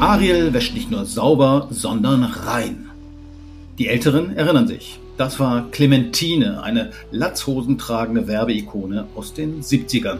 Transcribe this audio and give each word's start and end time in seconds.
Ariel 0.00 0.52
wäscht 0.52 0.74
nicht 0.74 0.90
nur 0.90 1.04
sauber, 1.04 1.68
sondern 1.70 2.24
rein. 2.24 2.90
Die 3.78 3.88
Älteren 3.88 4.36
erinnern 4.36 4.66
sich. 4.66 4.98
Das 5.16 5.38
war 5.38 5.70
Clementine, 5.70 6.62
eine 6.62 6.92
latzhosentragende 7.10 8.26
Werbeikone 8.26 9.06
aus 9.14 9.34
den 9.34 9.62
70ern. 9.62 10.18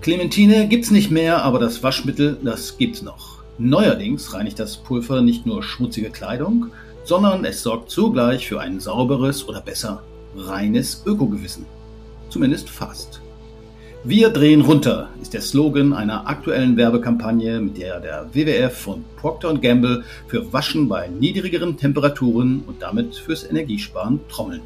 Clementine 0.00 0.68
gibt's 0.68 0.90
nicht 0.90 1.10
mehr, 1.10 1.42
aber 1.42 1.58
das 1.58 1.82
Waschmittel, 1.82 2.36
das 2.42 2.78
gibt's 2.78 3.02
noch. 3.02 3.42
Neuerdings 3.58 4.32
reinigt 4.34 4.58
das 4.58 4.76
Pulver 4.76 5.22
nicht 5.22 5.46
nur 5.46 5.62
schmutzige 5.62 6.10
Kleidung, 6.10 6.66
sondern 7.04 7.44
es 7.44 7.62
sorgt 7.62 7.90
zugleich 7.90 8.48
für 8.48 8.60
ein 8.60 8.80
sauberes 8.80 9.48
oder 9.48 9.60
besser 9.60 10.02
reines 10.36 11.02
Ökogewissen. 11.06 11.66
Zumindest 12.30 12.70
fast. 12.70 13.20
Wir 14.06 14.28
drehen 14.28 14.60
runter 14.60 15.08
ist 15.22 15.32
der 15.32 15.40
Slogan 15.40 15.94
einer 15.94 16.28
aktuellen 16.28 16.76
Werbekampagne, 16.76 17.58
mit 17.58 17.78
der 17.78 18.00
der 18.00 18.26
WWF 18.34 18.86
und 18.86 19.16
Procter 19.16 19.54
Gamble 19.54 20.04
für 20.26 20.52
Waschen 20.52 20.90
bei 20.90 21.08
niedrigeren 21.08 21.78
Temperaturen 21.78 22.64
und 22.66 22.82
damit 22.82 23.16
fürs 23.16 23.48
Energiesparen 23.48 24.20
trommeln. 24.28 24.60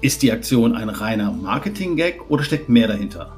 Ist 0.00 0.22
die 0.22 0.32
Aktion 0.32 0.74
ein 0.74 0.88
reiner 0.88 1.30
Marketing-Gag 1.30 2.30
oder 2.30 2.44
steckt 2.44 2.70
mehr 2.70 2.88
dahinter? 2.88 3.36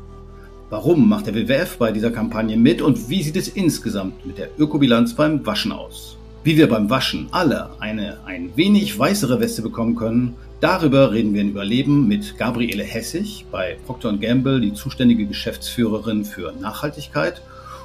Warum 0.68 1.08
macht 1.08 1.26
der 1.26 1.34
WWF 1.34 1.76
bei 1.76 1.90
dieser 1.90 2.12
Kampagne 2.12 2.56
mit 2.56 2.80
und 2.80 3.08
wie 3.08 3.24
sieht 3.24 3.36
es 3.36 3.48
insgesamt 3.48 4.24
mit 4.24 4.38
der 4.38 4.50
Ökobilanz 4.56 5.14
beim 5.14 5.44
Waschen 5.44 5.72
aus? 5.72 6.16
Wie 6.44 6.56
wir 6.56 6.68
beim 6.68 6.88
Waschen 6.88 7.26
alle 7.32 7.70
eine 7.80 8.18
ein 8.24 8.52
wenig 8.54 8.96
weißere 8.96 9.40
Weste 9.40 9.62
bekommen 9.62 9.96
können, 9.96 10.36
Darüber 10.60 11.10
reden 11.10 11.32
wir 11.32 11.40
in 11.40 11.48
Überleben 11.48 12.06
mit 12.06 12.36
Gabriele 12.36 12.84
Hessig, 12.84 13.46
bei 13.50 13.78
Procter 13.86 14.12
Gamble 14.12 14.60
die 14.60 14.74
zuständige 14.74 15.24
Geschäftsführerin 15.24 16.26
für 16.26 16.52
Nachhaltigkeit 16.52 17.40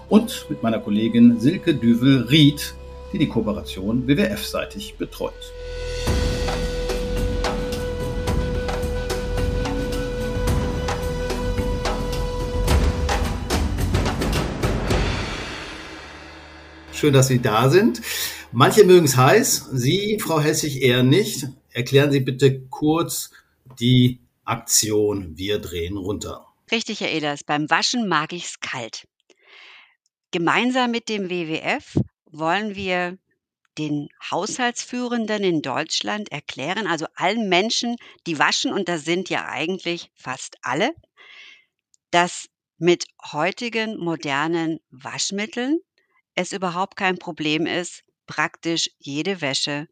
und 0.09 0.45
mit 0.49 0.61
meiner 0.61 0.79
Kollegin 0.79 1.39
Silke 1.39 1.73
Düvel-Ried, 1.73 2.73
die 3.13 3.17
die 3.17 3.29
Kooperation 3.29 4.09
WWF-seitig 4.09 4.95
betreut. 4.97 5.31
Schön, 16.91 17.13
dass 17.13 17.29
Sie 17.29 17.39
da 17.39 17.69
sind. 17.69 18.01
Manche 18.51 18.83
mögen 18.83 19.05
es 19.05 19.15
heiß, 19.15 19.69
Sie, 19.71 20.19
Frau 20.21 20.41
Hessig, 20.41 20.81
eher 20.81 21.03
nicht. 21.03 21.47
Erklären 21.75 22.09
Sie 22.09 22.21
bitte 22.21 22.61
kurz 22.69 23.31
die 23.81 24.21
Aktion 24.45 25.37
Wir 25.37 25.59
drehen 25.59 25.97
runter. 25.97 26.47
Richtig, 26.71 27.01
Herr 27.01 27.11
Eders. 27.11 27.43
Beim 27.43 27.69
Waschen 27.69 28.07
mag 28.07 28.31
ich 28.31 28.45
es 28.45 28.59
kalt. 28.61 29.05
Gemeinsam 30.31 30.91
mit 30.91 31.09
dem 31.09 31.29
WWF 31.29 31.97
wollen 32.31 32.75
wir 32.75 33.17
den 33.77 34.07
Haushaltsführenden 34.31 35.43
in 35.43 35.61
Deutschland 35.61 36.31
erklären, 36.31 36.87
also 36.87 37.07
allen 37.13 37.49
Menschen, 37.49 37.97
die 38.25 38.39
waschen, 38.39 38.71
und 38.71 38.87
das 38.87 39.03
sind 39.03 39.29
ja 39.29 39.45
eigentlich 39.49 40.11
fast 40.15 40.55
alle, 40.61 40.95
dass 42.09 42.47
mit 42.77 43.05
heutigen 43.33 43.97
modernen 43.97 44.79
Waschmitteln 44.91 45.81
es 46.35 46.53
überhaupt 46.53 46.95
kein 46.95 47.17
Problem 47.17 47.65
ist, 47.65 48.05
praktisch 48.27 48.91
jede 48.97 49.41
Wäsche 49.41 49.89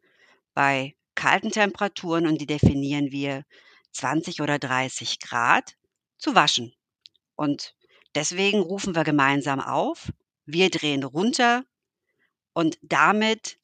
bei 0.54 0.94
kalten 1.14 1.50
Temperaturen 1.50 2.26
und 2.26 2.40
die 2.40 2.46
definieren 2.46 3.10
wir 3.10 3.44
20 3.92 4.40
oder 4.40 4.58
30 4.58 5.20
Grad 5.20 5.74
zu 6.18 6.34
waschen. 6.34 6.74
Und 7.36 7.74
deswegen 8.14 8.60
rufen 8.60 8.94
wir 8.94 9.04
gemeinsam 9.04 9.60
auf, 9.60 10.12
wir 10.46 10.70
drehen 10.70 11.04
runter 11.04 11.64
und 12.52 12.78
damit 12.82 13.58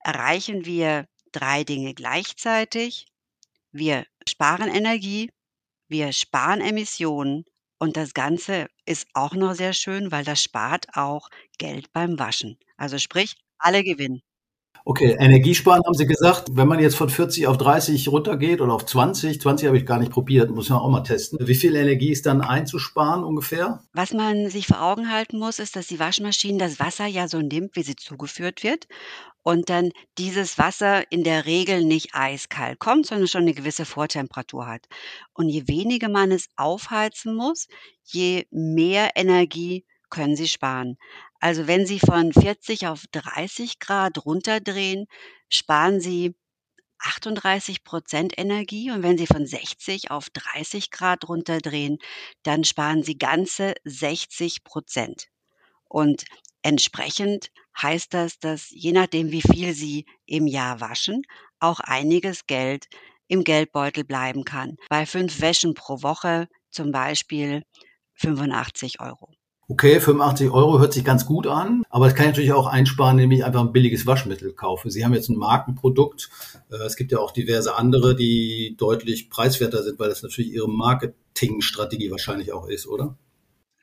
erreichen 0.00 0.64
wir 0.64 1.06
drei 1.32 1.64
Dinge 1.64 1.94
gleichzeitig. 1.94 3.06
Wir 3.72 4.06
sparen 4.28 4.68
Energie, 4.68 5.30
wir 5.88 6.12
sparen 6.12 6.60
Emissionen 6.60 7.44
und 7.78 7.96
das 7.96 8.14
Ganze 8.14 8.68
ist 8.84 9.06
auch 9.14 9.34
noch 9.34 9.54
sehr 9.54 9.72
schön, 9.72 10.12
weil 10.12 10.24
das 10.24 10.42
spart 10.42 10.86
auch 10.94 11.28
Geld 11.58 11.92
beim 11.92 12.18
Waschen. 12.18 12.58
Also 12.76 12.98
sprich, 12.98 13.34
alle 13.58 13.84
gewinnen. 13.84 14.22
Okay, 14.84 15.16
Energiesparen 15.18 15.82
haben 15.84 15.94
Sie 15.94 16.06
gesagt. 16.06 16.48
Wenn 16.52 16.68
man 16.68 16.80
jetzt 16.80 16.96
von 16.96 17.10
40 17.10 17.46
auf 17.46 17.58
30 17.58 18.08
runtergeht 18.08 18.60
oder 18.60 18.72
auf 18.72 18.86
20, 18.86 19.40
20 19.40 19.68
habe 19.68 19.76
ich 19.76 19.86
gar 19.86 19.98
nicht 19.98 20.12
probiert, 20.12 20.50
muss 20.50 20.70
man 20.70 20.78
auch 20.78 20.88
mal 20.88 21.02
testen. 21.02 21.38
Wie 21.46 21.54
viel 21.54 21.76
Energie 21.76 22.10
ist 22.10 22.26
dann 22.26 22.40
einzusparen 22.40 23.22
ungefähr? 23.22 23.82
Was 23.92 24.12
man 24.12 24.48
sich 24.48 24.66
vor 24.66 24.82
Augen 24.82 25.12
halten 25.12 25.38
muss, 25.38 25.58
ist, 25.58 25.76
dass 25.76 25.86
die 25.86 26.00
Waschmaschine 26.00 26.58
das 26.58 26.80
Wasser 26.80 27.06
ja 27.06 27.28
so 27.28 27.40
nimmt, 27.40 27.76
wie 27.76 27.82
sie 27.82 27.96
zugeführt 27.96 28.62
wird. 28.62 28.86
Und 29.42 29.70
dann 29.70 29.90
dieses 30.18 30.58
Wasser 30.58 31.10
in 31.10 31.24
der 31.24 31.46
Regel 31.46 31.84
nicht 31.84 32.10
eiskalt 32.14 32.78
kommt, 32.78 33.06
sondern 33.06 33.28
schon 33.28 33.42
eine 33.42 33.54
gewisse 33.54 33.84
Vortemperatur 33.84 34.66
hat. 34.66 34.86
Und 35.32 35.48
je 35.48 35.66
weniger 35.66 36.08
man 36.08 36.30
es 36.30 36.48
aufheizen 36.56 37.34
muss, 37.34 37.66
je 38.04 38.46
mehr 38.50 39.10
Energie 39.14 39.84
können 40.10 40.36
Sie 40.36 40.48
sparen. 40.48 40.96
Also 41.40 41.66
wenn 41.66 41.86
Sie 41.86 41.98
von 41.98 42.32
40 42.32 42.86
auf 42.86 43.04
30 43.12 43.78
Grad 43.78 44.24
runterdrehen, 44.26 45.06
sparen 45.48 46.00
Sie 46.00 46.34
38 46.98 47.82
Prozent 47.82 48.38
Energie 48.38 48.90
und 48.90 49.02
wenn 49.02 49.16
Sie 49.16 49.26
von 49.26 49.46
60 49.46 50.10
auf 50.10 50.28
30 50.30 50.90
Grad 50.90 51.28
runterdrehen, 51.28 51.98
dann 52.42 52.64
sparen 52.64 53.02
Sie 53.02 53.16
ganze 53.16 53.74
60 53.84 54.64
Prozent. 54.64 55.28
Und 55.88 56.24
entsprechend 56.62 57.50
heißt 57.80 58.12
das, 58.12 58.38
dass 58.38 58.68
je 58.70 58.92
nachdem, 58.92 59.32
wie 59.32 59.42
viel 59.42 59.72
Sie 59.72 60.04
im 60.26 60.46
Jahr 60.46 60.80
waschen, 60.80 61.22
auch 61.58 61.80
einiges 61.80 62.46
Geld 62.46 62.86
im 63.28 63.44
Geldbeutel 63.44 64.04
bleiben 64.04 64.44
kann. 64.44 64.76
Bei 64.90 65.06
fünf 65.06 65.40
Wäschen 65.40 65.72
pro 65.74 66.02
Woche 66.02 66.48
zum 66.70 66.92
Beispiel 66.92 67.62
85 68.14 69.00
Euro. 69.00 69.32
Okay, 69.70 70.00
85 70.00 70.50
Euro 70.50 70.80
hört 70.80 70.92
sich 70.92 71.04
ganz 71.04 71.24
gut 71.24 71.46
an, 71.46 71.84
aber 71.90 72.06
das 72.06 72.16
kann 72.16 72.24
ich 72.24 72.30
natürlich 72.30 72.52
auch 72.52 72.66
einsparen, 72.66 73.20
indem 73.20 73.30
ich 73.30 73.44
einfach 73.44 73.60
ein 73.60 73.70
billiges 73.70 74.04
Waschmittel 74.04 74.52
kaufe. 74.52 74.90
Sie 74.90 75.04
haben 75.04 75.14
jetzt 75.14 75.28
ein 75.28 75.36
Markenprodukt. 75.36 76.28
Äh, 76.72 76.84
es 76.86 76.96
gibt 76.96 77.12
ja 77.12 77.18
auch 77.20 77.30
diverse 77.30 77.76
andere, 77.76 78.16
die 78.16 78.74
deutlich 78.76 79.30
preiswerter 79.30 79.84
sind, 79.84 80.00
weil 80.00 80.08
das 80.08 80.24
natürlich 80.24 80.50
Ihre 80.50 80.68
Marketingstrategie 80.68 82.10
wahrscheinlich 82.10 82.52
auch 82.52 82.66
ist, 82.66 82.88
oder? 82.88 83.16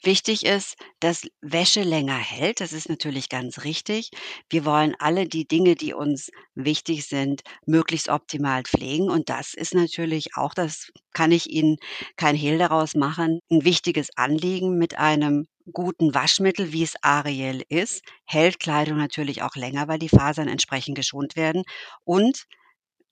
Wichtig 0.04 0.46
ist, 0.46 0.76
dass 1.00 1.22
Wäsche 1.40 1.84
länger 1.84 2.18
hält. 2.18 2.60
Das 2.60 2.74
ist 2.74 2.90
natürlich 2.90 3.30
ganz 3.30 3.64
richtig. 3.64 4.12
Wir 4.50 4.66
wollen 4.66 4.94
alle 5.00 5.26
die 5.26 5.48
Dinge, 5.48 5.76
die 5.76 5.94
uns 5.94 6.32
wichtig 6.54 7.08
sind, 7.08 7.44
möglichst 7.66 8.10
optimal 8.10 8.64
pflegen. 8.64 9.10
Und 9.10 9.30
das 9.30 9.54
ist 9.54 9.74
natürlich 9.74 10.36
auch, 10.36 10.54
das 10.54 10.92
kann 11.14 11.32
ich 11.32 11.50
Ihnen 11.50 11.78
kein 12.18 12.36
Hehl 12.36 12.58
daraus 12.58 12.94
machen, 12.94 13.40
ein 13.50 13.64
wichtiges 13.64 14.10
Anliegen 14.18 14.78
mit 14.78 14.98
einem 14.98 15.48
guten 15.72 16.14
Waschmittel, 16.14 16.72
wie 16.74 16.84
es 16.84 16.96
Ariel 17.02 17.64
ist, 17.70 18.04
hält 18.26 18.60
Kleidung 18.60 18.98
natürlich 18.98 19.42
auch 19.44 19.56
länger, 19.56 19.88
weil 19.88 20.00
die 20.00 20.10
Fasern 20.10 20.48
entsprechend 20.48 20.96
geschont 20.96 21.36
werden. 21.36 21.64
Und 22.04 22.46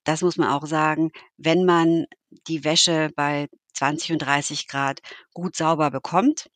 das 0.04 0.22
muss 0.22 0.38
man 0.38 0.50
auch 0.50 0.66
sagen, 0.66 1.12
wenn 1.38 1.66
man 1.66 2.06
die 2.48 2.64
Wäsche 2.64 3.12
bei 3.16 3.48
20 3.74 4.14
und 4.14 4.20
30 4.20 4.68
Grad 4.68 5.00
gut 5.34 5.56
sauber 5.56 5.92
bekommt, 5.92 6.50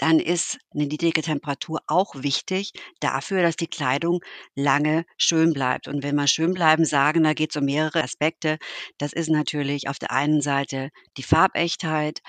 dann 0.00 0.18
ist 0.18 0.58
eine 0.74 0.86
niedrige 0.86 1.20
Temperatur 1.20 1.80
auch 1.86 2.14
wichtig 2.16 2.72
dafür, 3.00 3.42
dass 3.42 3.56
die 3.56 3.66
Kleidung 3.66 4.20
lange 4.54 5.04
schön 5.18 5.52
bleibt. 5.52 5.88
Und 5.88 6.02
wenn 6.02 6.14
wir 6.16 6.26
schön 6.26 6.54
bleiben 6.54 6.86
sagen, 6.86 7.22
da 7.22 7.34
geht 7.34 7.50
es 7.50 7.56
um 7.56 7.66
mehrere 7.66 8.02
Aspekte. 8.02 8.56
Das 8.96 9.12
ist 9.12 9.28
natürlich 9.28 9.88
auf 9.88 9.98
der 9.98 10.10
einen 10.10 10.40
Seite 10.40 10.88
die 11.18 11.22
Farbechtheit, 11.22 12.20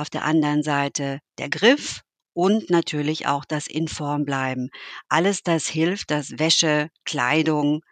auf 0.00 0.10
der 0.10 0.24
anderen 0.24 0.62
Seite 0.62 1.20
der 1.38 1.48
Griff 1.48 2.02
und 2.32 2.70
natürlich 2.70 3.26
auch 3.26 3.44
das 3.44 3.66
Informbleiben. 3.66 4.70
Alles 5.08 5.42
das 5.42 5.66
hilft, 5.66 6.10
dass 6.10 6.38
Wäsche, 6.38 6.88
Kleidung, 7.04 7.82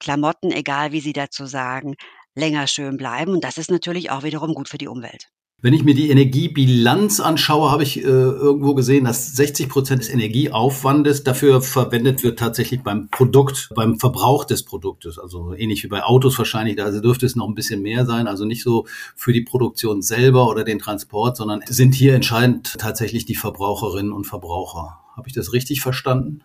Klamotten, 0.00 0.50
egal 0.52 0.92
wie 0.92 1.00
Sie 1.00 1.12
dazu 1.12 1.46
sagen, 1.46 1.94
länger 2.34 2.66
schön 2.66 2.96
bleiben. 2.96 3.32
Und 3.32 3.44
das 3.44 3.58
ist 3.58 3.70
natürlich 3.70 4.10
auch 4.10 4.22
wiederum 4.22 4.54
gut 4.54 4.68
für 4.68 4.78
die 4.78 4.88
Umwelt. 4.88 5.28
Wenn 5.62 5.74
ich 5.74 5.84
mir 5.84 5.94
die 5.94 6.08
Energiebilanz 6.08 7.20
anschaue, 7.20 7.70
habe 7.70 7.82
ich 7.82 7.98
äh, 7.98 8.06
irgendwo 8.06 8.74
gesehen, 8.74 9.04
dass 9.04 9.36
60 9.36 9.68
Prozent 9.68 10.00
des 10.00 10.08
Energieaufwandes 10.08 11.22
dafür 11.22 11.60
verwendet 11.60 12.22
wird 12.22 12.38
tatsächlich 12.38 12.82
beim 12.82 13.08
Produkt, 13.08 13.68
beim 13.74 13.98
Verbrauch 13.98 14.46
des 14.46 14.62
Produktes. 14.62 15.18
Also 15.18 15.52
ähnlich 15.52 15.84
wie 15.84 15.88
bei 15.88 16.02
Autos 16.02 16.38
wahrscheinlich, 16.38 16.76
da 16.76 16.84
also 16.84 17.00
dürfte 17.00 17.26
es 17.26 17.36
noch 17.36 17.46
ein 17.46 17.54
bisschen 17.54 17.82
mehr 17.82 18.06
sein. 18.06 18.26
Also 18.26 18.46
nicht 18.46 18.62
so 18.62 18.86
für 19.14 19.34
die 19.34 19.42
Produktion 19.42 20.00
selber 20.00 20.48
oder 20.48 20.64
den 20.64 20.78
Transport, 20.78 21.36
sondern 21.36 21.60
sind 21.68 21.94
hier 21.94 22.14
entscheidend 22.14 22.78
tatsächlich 22.78 23.26
die 23.26 23.34
Verbraucherinnen 23.34 24.12
und 24.12 24.24
Verbraucher. 24.24 25.00
Habe 25.14 25.28
ich 25.28 25.34
das 25.34 25.52
richtig 25.52 25.82
verstanden? 25.82 26.40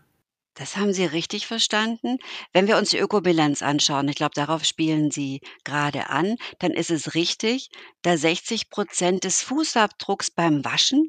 Das 0.56 0.78
haben 0.78 0.94
Sie 0.94 1.06
richtig 1.06 1.48
verstanden. 1.48 2.18
Wenn 2.54 2.68
wir 2.68 2.78
uns 2.78 2.90
die 2.90 2.98
Ökobilanz 2.98 3.62
anschauen, 3.62 4.08
ich 4.08 4.16
glaube, 4.16 4.34
darauf 4.36 4.64
spielen 4.64 5.12
Sie 5.12 5.42
gerade 5.64 6.10
an, 6.10 6.38
dann 6.60 6.72
ist 6.72 6.90
es 6.92 7.14
richtig, 7.14 7.70
da 8.02 8.18
60 8.18 8.70
Prozent 8.70 9.24
des 9.24 9.42
Fußabdrucks 9.44 10.32
beim 10.32 10.64
Waschen 10.66 11.08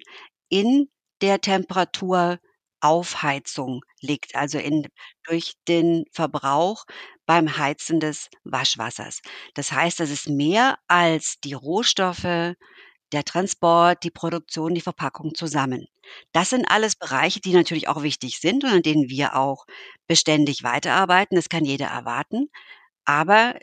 in 0.48 0.88
der 1.22 1.40
Temperaturaufheizung 1.40 3.82
liegt, 4.00 4.34
also 4.34 4.58
in 4.58 4.86
durch 5.24 5.54
den 5.68 6.04
Verbrauch 6.12 6.84
beim 7.24 7.56
Heizen 7.56 8.00
des 8.00 8.28
Waschwassers. 8.44 9.20
Das 9.54 9.72
heißt, 9.72 10.00
das 10.00 10.10
ist 10.10 10.28
mehr 10.28 10.78
als 10.88 11.36
die 11.42 11.54
Rohstoffe, 11.54 12.54
der 13.12 13.24
Transport, 13.24 14.02
die 14.04 14.10
Produktion, 14.10 14.74
die 14.74 14.80
Verpackung 14.82 15.34
zusammen. 15.34 15.86
Das 16.32 16.50
sind 16.50 16.66
alles 16.70 16.96
Bereiche, 16.96 17.40
die 17.40 17.52
natürlich 17.52 17.88
auch 17.88 18.02
wichtig 18.02 18.40
sind 18.40 18.64
und 18.64 18.70
an 18.70 18.82
denen 18.82 19.08
wir 19.08 19.36
auch 19.36 19.66
beständig 20.06 20.62
weiterarbeiten. 20.62 21.36
Das 21.36 21.48
kann 21.48 21.64
jeder 21.64 21.86
erwarten. 21.86 22.48
Aber 23.04 23.58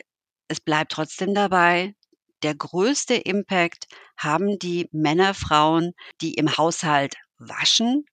es 0.48 0.60
bleibt 0.60 0.92
trotzdem 0.92 1.34
dabei, 1.34 1.94
der 2.42 2.54
größte 2.54 3.14
Impact 3.14 3.86
haben 4.16 4.58
die 4.58 4.88
Männer, 4.92 5.34
Frauen, 5.34 5.92
die 6.20 6.34
im 6.34 6.56
Haushalt 6.56 7.16
waschen, 7.38 8.04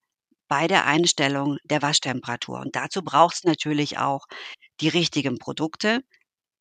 bei 0.48 0.68
der 0.68 0.86
Einstellung 0.86 1.58
der 1.66 1.82
Waschtemperatur. 1.82 2.60
Und 2.60 2.76
dazu 2.76 3.04
braucht 3.04 3.36
es 3.36 3.44
natürlich 3.46 3.98
auch 4.00 4.26
die 4.82 4.90
richtigen 4.90 5.38
Produkte. 5.40 6.02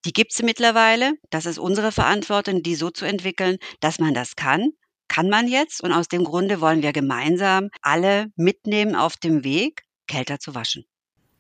Die 0.05 0.13
gibt 0.13 0.33
es 0.33 0.43
mittlerweile. 0.43 1.15
Das 1.31 1.47
ist 1.47 1.59
unsere 1.59 1.93
Verantwortung, 1.93 2.63
die 2.63 2.75
so 2.77 2.91
zu 2.91 3.05
entwickeln, 3.07 3.59
dass 3.81 3.99
man 3.99 4.15
das 4.15 4.37
kann. 4.37 4.73
Kann 5.11 5.29
man 5.29 5.49
jetzt. 5.49 5.83
Und 5.83 5.93
aus 5.93 6.07
dem 6.07 6.23
Grunde 6.23 6.61
wollen 6.61 6.83
wir 6.83 6.93
gemeinsam 6.93 7.69
alle 7.83 8.27
mitnehmen 8.37 8.95
auf 8.95 9.17
dem 9.17 9.43
Weg, 9.43 9.83
kälter 10.07 10.39
zu 10.39 10.55
waschen. 10.55 10.85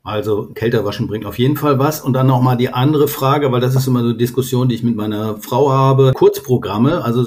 Also 0.02 0.48
kälter 0.54 0.84
waschen 0.84 1.06
bringt 1.06 1.24
auf 1.24 1.38
jeden 1.38 1.56
Fall 1.56 1.78
was. 1.78 2.00
Und 2.00 2.14
dann 2.14 2.26
nochmal 2.26 2.56
die 2.56 2.72
andere 2.72 3.06
Frage, 3.06 3.52
weil 3.52 3.60
das 3.60 3.76
ist 3.76 3.86
immer 3.86 4.00
so 4.00 4.08
eine 4.08 4.16
Diskussion, 4.16 4.68
die 4.68 4.74
ich 4.74 4.82
mit 4.82 4.96
meiner 4.96 5.36
Frau 5.36 5.70
habe. 5.70 6.12
Kurzprogramme, 6.14 7.04
also 7.04 7.26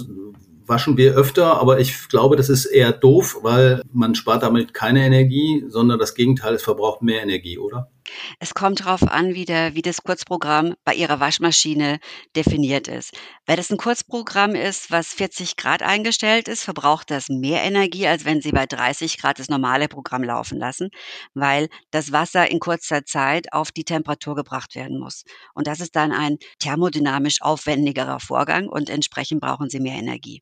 waschen 0.65 0.97
wir 0.97 1.13
öfter, 1.13 1.59
aber 1.59 1.79
ich 1.79 2.09
glaube, 2.09 2.35
das 2.35 2.49
ist 2.49 2.65
eher 2.65 2.91
doof, 2.91 3.39
weil 3.41 3.81
man 3.93 4.15
spart 4.15 4.43
damit 4.43 4.73
keine 4.73 5.05
Energie, 5.05 5.63
sondern 5.67 5.99
das 5.99 6.15
Gegenteil, 6.15 6.55
es 6.55 6.63
verbraucht 6.63 7.01
mehr 7.01 7.21
Energie, 7.21 7.57
oder? 7.57 7.89
Es 8.39 8.53
kommt 8.53 8.81
darauf 8.81 9.03
an, 9.03 9.33
wie, 9.33 9.45
der, 9.45 9.75
wie 9.75 9.81
das 9.81 10.03
Kurzprogramm 10.03 10.75
bei 10.83 10.93
Ihrer 10.93 11.19
Waschmaschine 11.19 11.99
definiert 12.35 12.87
ist. 12.87 13.11
Wenn 13.45 13.59
es 13.59 13.71
ein 13.71 13.77
Kurzprogramm 13.77 14.55
ist, 14.55 14.91
was 14.91 15.09
40 15.09 15.57
Grad 15.57 15.81
eingestellt 15.83 16.47
ist, 16.47 16.63
verbraucht 16.63 17.11
das 17.11 17.29
mehr 17.29 17.63
Energie, 17.63 18.07
als 18.07 18.25
wenn 18.25 18.41
Sie 18.41 18.51
bei 18.51 18.65
30 18.65 19.17
Grad 19.17 19.39
das 19.39 19.49
normale 19.49 19.87
Programm 19.87 20.23
laufen 20.23 20.59
lassen, 20.59 20.89
weil 21.33 21.69
das 21.91 22.11
Wasser 22.11 22.49
in 22.49 22.59
kurzer 22.59 23.05
Zeit 23.05 23.51
auf 23.53 23.71
die 23.71 23.83
Temperatur 23.83 24.35
gebracht 24.35 24.75
werden 24.75 24.99
muss. 24.99 25.23
Und 25.53 25.67
das 25.67 25.79
ist 25.79 25.95
dann 25.95 26.11
ein 26.11 26.37
thermodynamisch 26.59 27.41
aufwendigerer 27.41 28.19
Vorgang 28.19 28.67
und 28.67 28.89
entsprechend 28.89 29.41
brauchen 29.41 29.69
Sie 29.69 29.79
mehr 29.79 29.95
Energie. 29.95 30.41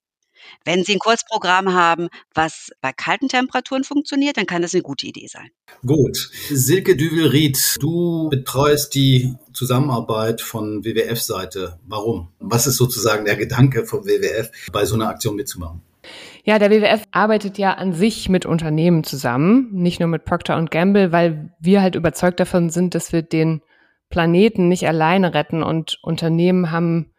Wenn 0.66 0.84
Sie 0.84 0.94
ein 0.94 1.00
Kurzprogramm 1.00 1.74
haben, 1.74 2.10
was 2.34 2.70
bei 2.82 2.92
kalten 2.92 3.28
Temperaturen 3.28 3.84
funktioniert, 3.84 4.38
dann 4.38 4.46
kann 4.46 4.62
das 4.62 4.74
eine 4.74 4.84
gute 4.84 5.08
Idee 5.08 5.28
sein. 5.28 5.50
Gut. 5.86 6.30
Silke 6.50 6.96
Düvel-Ried, 6.96 7.78
du 7.80 8.30
betreust 8.30 8.96
die 8.96 9.36
Zusammenarbeit 9.54 10.42
von 10.42 10.84
WWF-Seite. 10.86 11.80
Warum? 11.88 12.30
Was 12.40 12.68
ist 12.68 12.78
sozusagen 12.78 13.26
der 13.26 13.36
Gedanke 13.36 13.86
vom 13.86 14.06
WWF, 14.06 14.52
bei 14.72 14.86
so 14.86 14.96
einer 14.96 15.10
Aktion 15.10 15.36
mitzumachen? 15.36 15.82
Ja, 16.44 16.58
der 16.58 16.72
WWF 16.72 17.04
arbeitet 17.12 17.58
ja 17.58 17.74
an 17.74 17.94
sich 17.94 18.28
mit 18.28 18.46
Unternehmen 18.46 19.04
zusammen, 19.04 19.70
nicht 19.72 20.00
nur 20.00 20.10
mit 20.10 20.26
Procter 20.26 20.64
Gamble, 20.66 21.12
weil 21.12 21.54
wir 21.60 21.82
halt 21.82 21.96
überzeugt 21.96 22.40
davon 22.40 22.70
sind, 22.70 22.96
dass 22.96 23.14
wir 23.14 23.22
den 23.22 23.62
Planeten 24.10 24.68
nicht 24.68 24.88
alleine 24.88 25.34
retten 25.34 25.64
und 25.64 26.00
Unternehmen 26.02 26.72
haben 26.72 27.12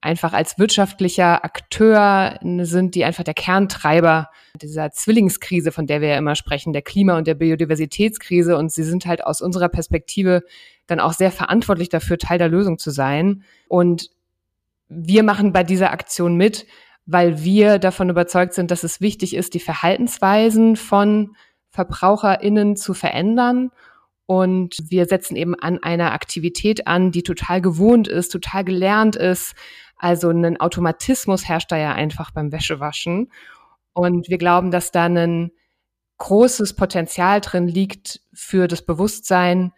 einfach 0.00 0.32
als 0.32 0.58
wirtschaftlicher 0.58 1.44
Akteur 1.44 2.38
sind, 2.62 2.94
die 2.94 3.04
einfach 3.04 3.24
der 3.24 3.34
Kerntreiber 3.34 4.30
dieser 4.60 4.90
Zwillingskrise, 4.90 5.72
von 5.72 5.86
der 5.86 6.00
wir 6.00 6.08
ja 6.08 6.18
immer 6.18 6.36
sprechen, 6.36 6.72
der 6.72 6.82
Klima- 6.82 7.18
und 7.18 7.26
der 7.26 7.34
Biodiversitätskrise. 7.34 8.56
Und 8.56 8.72
sie 8.72 8.82
sind 8.82 9.04
halt 9.04 9.24
aus 9.24 9.42
unserer 9.42 9.68
Perspektive 9.68 10.42
dann 10.86 11.00
auch 11.00 11.12
sehr 11.12 11.30
verantwortlich 11.30 11.90
dafür, 11.90 12.18
Teil 12.18 12.38
der 12.38 12.48
Lösung 12.48 12.78
zu 12.78 12.90
sein. 12.90 13.44
Und 13.68 14.10
wir 14.88 15.22
machen 15.22 15.52
bei 15.52 15.64
dieser 15.64 15.92
Aktion 15.92 16.34
mit, 16.36 16.66
weil 17.04 17.42
wir 17.44 17.78
davon 17.78 18.08
überzeugt 18.08 18.54
sind, 18.54 18.70
dass 18.70 18.84
es 18.84 19.00
wichtig 19.00 19.36
ist, 19.36 19.54
die 19.54 19.60
Verhaltensweisen 19.60 20.76
von 20.76 21.36
VerbraucherInnen 21.70 22.76
zu 22.76 22.94
verändern 22.94 23.70
und 24.30 24.76
wir 24.88 25.06
setzen 25.06 25.34
eben 25.34 25.56
an 25.56 25.82
einer 25.82 26.12
Aktivität 26.12 26.86
an, 26.86 27.10
die 27.10 27.24
total 27.24 27.60
gewohnt 27.60 28.06
ist, 28.06 28.28
total 28.28 28.64
gelernt 28.64 29.16
ist, 29.16 29.56
also 30.00 30.30
ein 30.30 30.58
Automatismus 30.60 31.46
herrscht 31.46 31.70
da 31.70 31.76
ja 31.76 31.92
einfach 31.92 32.30
beim 32.30 32.52
Wäschewaschen. 32.52 33.30
Und 33.92 34.28
wir 34.30 34.38
glauben, 34.38 34.70
dass 34.70 34.92
da 34.92 35.04
ein 35.04 35.50
großes 36.18 36.74
Potenzial 36.74 37.40
drin 37.40 37.68
liegt 37.68 38.20
für 38.32 38.66
das 38.66 38.82
Bewusstsein 38.82 39.72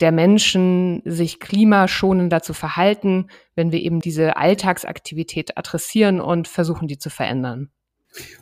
der 0.00 0.10
Menschen, 0.10 1.02
sich 1.04 1.38
klimaschonender 1.38 2.42
zu 2.42 2.54
verhalten, 2.54 3.28
wenn 3.54 3.70
wir 3.70 3.80
eben 3.80 4.00
diese 4.00 4.36
Alltagsaktivität 4.36 5.56
adressieren 5.56 6.20
und 6.20 6.48
versuchen, 6.48 6.88
die 6.88 6.98
zu 6.98 7.08
verändern. 7.08 7.70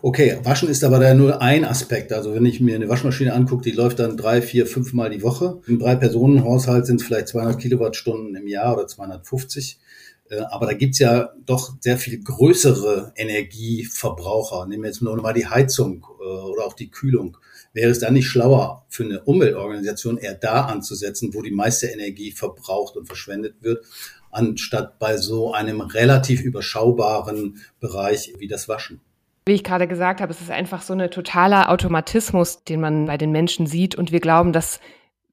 Okay, 0.02 0.38
Waschen 0.42 0.68
ist 0.68 0.82
aber 0.82 0.98
da 0.98 1.14
nur 1.14 1.42
ein 1.42 1.64
Aspekt. 1.64 2.12
Also 2.12 2.34
wenn 2.34 2.46
ich 2.46 2.60
mir 2.60 2.74
eine 2.74 2.88
Waschmaschine 2.88 3.34
angucke, 3.34 3.62
die 3.62 3.70
läuft 3.72 4.00
dann 4.00 4.16
drei, 4.16 4.42
vier, 4.42 4.66
fünf 4.66 4.92
Mal 4.92 5.10
die 5.10 5.22
Woche. 5.22 5.60
Im 5.66 5.78
Drei-Personen-Haushalt 5.78 6.86
sind 6.86 7.00
es 7.00 7.06
vielleicht 7.06 7.28
200 7.28 7.58
Kilowattstunden 7.58 8.34
im 8.34 8.48
Jahr 8.48 8.74
oder 8.74 8.86
250. 8.86 9.78
Äh, 10.30 10.40
aber 10.50 10.66
da 10.66 10.72
gibt's 10.72 10.98
ja 10.98 11.30
doch 11.44 11.74
sehr 11.80 11.98
viel 11.98 12.22
größere 12.22 13.12
Energieverbraucher. 13.16 14.66
Nehmen 14.66 14.84
wir 14.84 14.90
jetzt 14.90 15.02
nur 15.02 15.20
mal 15.20 15.34
die 15.34 15.46
Heizung 15.46 16.06
äh, 16.20 16.24
oder 16.24 16.64
auch 16.64 16.74
die 16.74 16.90
Kühlung. 16.90 17.36
Wäre 17.72 17.90
es 17.90 17.98
dann 17.98 18.14
nicht 18.14 18.26
schlauer 18.26 18.84
für 18.88 19.04
eine 19.04 19.20
Umweltorganisation 19.20 20.18
eher 20.18 20.34
da 20.34 20.64
anzusetzen, 20.64 21.34
wo 21.34 21.42
die 21.42 21.52
meiste 21.52 21.86
Energie 21.86 22.32
verbraucht 22.32 22.96
und 22.96 23.06
verschwendet 23.06 23.56
wird, 23.60 23.84
anstatt 24.32 24.98
bei 24.98 25.16
so 25.16 25.52
einem 25.52 25.80
relativ 25.80 26.40
überschaubaren 26.40 27.60
Bereich 27.78 28.32
wie 28.38 28.48
das 28.48 28.68
Waschen? 28.68 29.00
Wie 29.46 29.52
ich 29.52 29.64
gerade 29.64 29.88
gesagt 29.88 30.20
habe, 30.20 30.32
es 30.32 30.40
ist 30.40 30.50
einfach 30.50 30.82
so 30.82 30.92
ein 30.92 31.10
totaler 31.10 31.70
Automatismus, 31.70 32.62
den 32.64 32.80
man 32.80 33.06
bei 33.06 33.16
den 33.16 33.32
Menschen 33.32 33.66
sieht. 33.66 33.94
Und 33.94 34.12
wir 34.12 34.20
glauben, 34.20 34.52
dass 34.52 34.80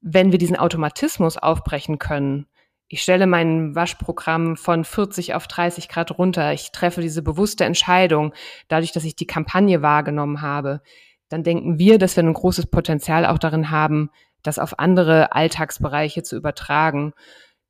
wenn 0.00 0.32
wir 0.32 0.38
diesen 0.38 0.56
Automatismus 0.56 1.36
aufbrechen 1.36 1.98
können, 1.98 2.46
ich 2.88 3.02
stelle 3.02 3.26
mein 3.26 3.74
Waschprogramm 3.74 4.56
von 4.56 4.84
40 4.84 5.34
auf 5.34 5.46
30 5.46 5.88
Grad 5.88 6.18
runter. 6.18 6.52
Ich 6.54 6.72
treffe 6.72 7.02
diese 7.02 7.22
bewusste 7.22 7.64
Entscheidung, 7.64 8.32
dadurch, 8.68 8.92
dass 8.92 9.04
ich 9.04 9.14
die 9.14 9.26
Kampagne 9.26 9.82
wahrgenommen 9.82 10.40
habe. 10.40 10.80
Dann 11.28 11.42
denken 11.42 11.78
wir, 11.78 11.98
dass 11.98 12.16
wir 12.16 12.22
ein 12.24 12.32
großes 12.32 12.66
Potenzial 12.66 13.26
auch 13.26 13.38
darin 13.38 13.70
haben, 13.70 14.10
das 14.42 14.58
auf 14.58 14.78
andere 14.78 15.32
Alltagsbereiche 15.32 16.22
zu 16.22 16.36
übertragen. 16.36 17.12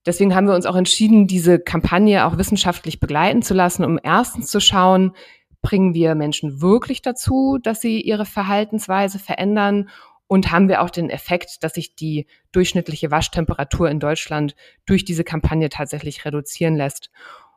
Deswegen 0.07 0.35
haben 0.35 0.47
wir 0.47 0.55
uns 0.55 0.67
auch 0.67 0.77
entschieden, 0.77 1.27
diese 1.27 1.59
Kampagne 1.59 2.25
auch 2.25 2.39
wissenschaftlich 2.39 3.01
begleiten 3.01 3.43
zu 3.43 3.55
lassen, 3.55 3.85
um 3.85 3.99
erstens 4.01 4.51
zu 4.51 4.61
schauen, 4.61 5.13
bringen 5.61 5.93
wir 5.93 6.15
Menschen 6.15 6.63
wirklich 6.63 7.03
dazu, 7.03 7.59
dass 7.61 7.81
sie 7.81 8.01
ihre 8.01 8.25
Verhaltensweise 8.25 9.19
verändern 9.19 9.89
und 10.29 10.53
haben 10.53 10.69
wir 10.69 10.83
auch 10.83 10.91
den 10.91 11.11
Effekt, 11.11 11.65
dass 11.65 11.75
sich 11.75 11.97
die 11.97 12.27
durchschnittliche 12.53 13.11
Waschtemperatur 13.11 13.91
in 13.91 13.99
Deutschland 13.99 14.55
durch 14.87 15.05
diese 15.05 15.25
Kampagne 15.25 15.71
tatsächlich 15.71 16.25
reduzieren 16.25 16.77
lässt. 16.77 17.11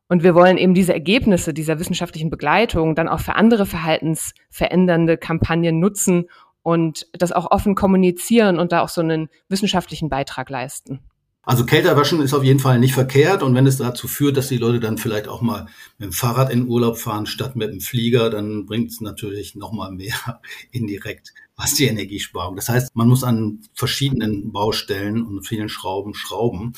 Und 0.08 0.24
wir 0.24 0.36
wollen 0.36 0.58
eben 0.58 0.74
diese 0.74 0.94
Ergebnisse 0.94 1.54
dieser 1.54 1.80
wissenschaftlichen 1.80 2.30
Begleitung 2.30 2.96
dann 2.96 3.08
auch 3.08 3.20
für 3.20 3.36
andere 3.36 3.66
verhaltensverändernde 3.66 5.18
Kampagnen 5.18 5.80
nutzen 5.80 6.30
und 6.64 7.08
das 7.14 7.32
auch 7.32 7.52
offen 7.52 7.76
kommunizieren 7.76 8.58
und 8.58 8.72
da 8.72 8.82
auch 8.82 8.90
so 8.90 9.02
einen 9.02 9.30
wissenschaftlichen 9.50 10.10
Beitrag 10.10 10.50
leisten. 10.50 11.00
Also 11.44 11.66
kälter 11.66 11.98
waschen 11.98 12.22
ist 12.22 12.36
auf 12.36 12.44
jeden 12.44 12.60
Fall 12.60 12.78
nicht 12.78 12.94
verkehrt 12.94 13.42
und 13.42 13.56
wenn 13.56 13.66
es 13.66 13.78
dazu 13.78 14.08
führt, 14.08 14.38
dass 14.38 14.50
die 14.50 14.58
Leute 14.58 14.80
dann 14.80 15.00
vielleicht 15.00 15.28
auch 15.28 15.42
mal 15.42 15.66
mit 15.98 16.10
dem 16.10 16.14
Fahrrad 16.14 16.52
in 16.52 16.68
Urlaub 16.68 17.00
fahren 17.00 17.26
statt 17.26 17.56
mit 17.56 17.72
dem 17.72 17.82
Flieger, 17.82 18.30
dann 18.30 18.68
bringt 18.68 18.92
es 18.92 19.02
natürlich 19.02 19.56
noch 19.56 19.72
mal 19.72 19.92
mehr 19.92 20.14
indirekt, 20.72 21.34
was 21.56 21.74
die 21.74 21.86
Energiesparung. 21.86 22.56
Das 22.56 22.70
heißt, 22.70 22.96
man 22.96 23.08
muss 23.08 23.24
an 23.24 23.62
verschiedenen 23.74 24.52
Baustellen 24.52 25.26
und 25.26 25.48
vielen 25.48 25.68
Schrauben 25.68 26.14
schrauben. 26.14 26.74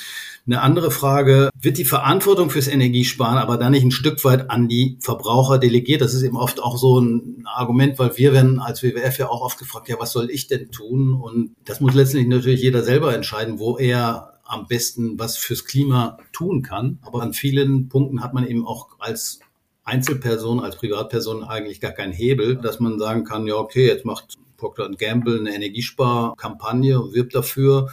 Eine 0.48 0.62
andere 0.62 0.92
Frage, 0.92 1.50
wird 1.60 1.78
die 1.78 1.84
Verantwortung 1.84 2.50
fürs 2.50 2.70
Energiesparen 2.70 3.40
aber 3.40 3.58
dann 3.58 3.74
nicht 3.74 3.84
ein 3.84 3.92
Stück 3.92 4.24
weit 4.24 4.50
an 4.50 4.70
die 4.70 4.98
Verbraucher 5.02 5.58
delegiert? 5.58 6.00
Das 6.00 6.14
ist 6.14 6.24
eben 6.24 6.38
oft 6.38 6.64
auch 6.64 6.78
so 6.78 7.02
ein 7.02 7.46
Argument, 7.54 8.00
weil 8.00 8.18
wir 8.18 8.32
werden 8.32 8.62
als 8.62 8.82
WWF 8.82 9.18
ja 9.18 9.28
auch 9.28 9.42
oft 9.42 9.60
gefragt, 9.60 9.90
ja, 9.90 9.98
was 10.00 10.14
soll 10.14 10.30
ich 10.30 10.48
denn 10.48 10.72
tun? 10.72 11.14
Und 11.14 11.54
das 11.66 11.82
muss 11.82 11.94
letztlich 11.94 12.28
natürlich 12.28 12.62
jeder 12.62 12.82
selber 12.82 13.14
entscheiden, 13.14 13.60
wo 13.60 13.78
er 13.78 14.33
am 14.54 14.68
besten 14.68 15.20
was 15.20 15.38
fürs 15.38 15.66
Klima 15.66 16.18
tun 16.32 16.62
kann. 16.62 17.00
Aber 17.02 17.22
an 17.22 17.34
vielen 17.34 17.90
Punkten 17.90 18.24
hat 18.24 18.34
man 18.34 18.48
eben 18.48 18.66
auch 18.66 19.00
als 19.00 19.40
Einzelperson, 19.84 20.60
als 20.60 20.78
Privatperson 20.78 21.44
eigentlich 21.44 21.82
gar 21.82 21.92
keinen 21.92 22.14
Hebel, 22.14 22.56
dass 22.56 22.80
man 22.80 23.00
sagen 23.00 23.24
kann, 23.26 23.48
ja, 23.48 23.56
okay, 23.56 23.88
jetzt 23.88 24.06
macht 24.06 24.38
Procter 24.58 24.90
Gamble 24.90 25.40
eine 25.40 25.54
Energiesparkampagne 25.54 27.02
und 27.02 27.14
wirbt 27.14 27.36
dafür. 27.36 27.92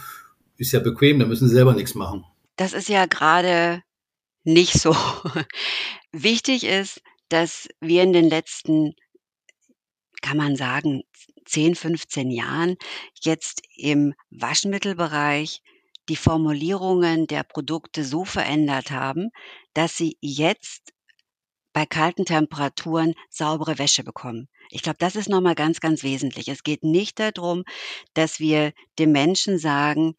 Ist 0.57 0.71
ja 0.71 0.79
bequem, 0.79 1.19
da 1.19 1.25
müssen 1.25 1.49
sie 1.49 1.55
selber 1.55 1.73
nichts 1.73 1.95
machen. 1.95 2.23
Das 2.55 2.73
ist 2.73 2.87
ja 2.87 3.07
gerade 3.07 3.81
nicht 4.43 4.73
so. 4.73 4.95
Wichtig 6.11 6.63
ist, 6.63 7.01
dass 7.29 7.67
wir 7.79 8.03
in 8.03 8.13
den 8.13 8.29
letzten, 8.29 8.93
kann 10.21 10.37
man 10.37 10.55
sagen, 10.55 11.01
10, 11.45 11.75
15 11.75 12.31
Jahren 12.31 12.77
jetzt 13.21 13.61
im 13.75 14.13
Waschmittelbereich 14.29 15.61
die 16.11 16.17
Formulierungen 16.17 17.25
der 17.25 17.43
Produkte 17.43 18.03
so 18.03 18.25
verändert 18.25 18.91
haben, 18.91 19.29
dass 19.73 19.95
sie 19.95 20.17
jetzt 20.19 20.91
bei 21.71 21.85
kalten 21.85 22.25
Temperaturen 22.25 23.13
saubere 23.29 23.77
Wäsche 23.77 24.03
bekommen. 24.03 24.49
Ich 24.71 24.81
glaube, 24.81 24.97
das 24.99 25.15
ist 25.15 25.29
noch 25.29 25.39
mal 25.39 25.55
ganz, 25.55 25.79
ganz 25.79 26.03
wesentlich. 26.03 26.49
Es 26.49 26.63
geht 26.63 26.83
nicht 26.83 27.17
darum, 27.17 27.63
dass 28.13 28.41
wir 28.41 28.73
den 28.99 29.13
Menschen 29.13 29.57
sagen: 29.57 30.15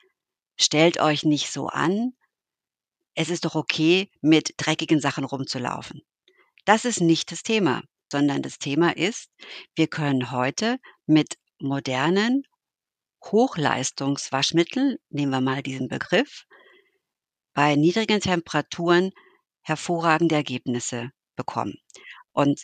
„Stellt 0.57 0.99
euch 0.99 1.25
nicht 1.25 1.53
so 1.53 1.67
an. 1.67 2.15
Es 3.15 3.29
ist 3.29 3.45
doch 3.45 3.55
okay, 3.55 4.09
mit 4.23 4.55
dreckigen 4.57 4.99
Sachen 4.99 5.25
rumzulaufen.“ 5.25 6.01
Das 6.65 6.87
ist 6.87 7.03
nicht 7.03 7.33
das 7.33 7.43
Thema, 7.43 7.83
sondern 8.11 8.41
das 8.41 8.59
Thema 8.59 8.97
ist, 8.97 9.29
wir 9.75 9.89
können 9.89 10.31
heute 10.31 10.79
mit 11.05 11.37
modernen 11.59 12.45
Hochleistungswaschmitteln, 13.25 14.97
nehmen 15.11 15.33
wir 15.33 15.41
mal 15.41 15.63
diesen 15.63 15.89
Begriff, 15.89 16.45
bei 17.55 17.77
niedrigen 17.77 18.21
Temperaturen 18.21 19.11
hervorragende 19.63 20.35
Ergebnisse 20.35 21.11
bekommen. 21.37 21.75
Und 22.33 22.63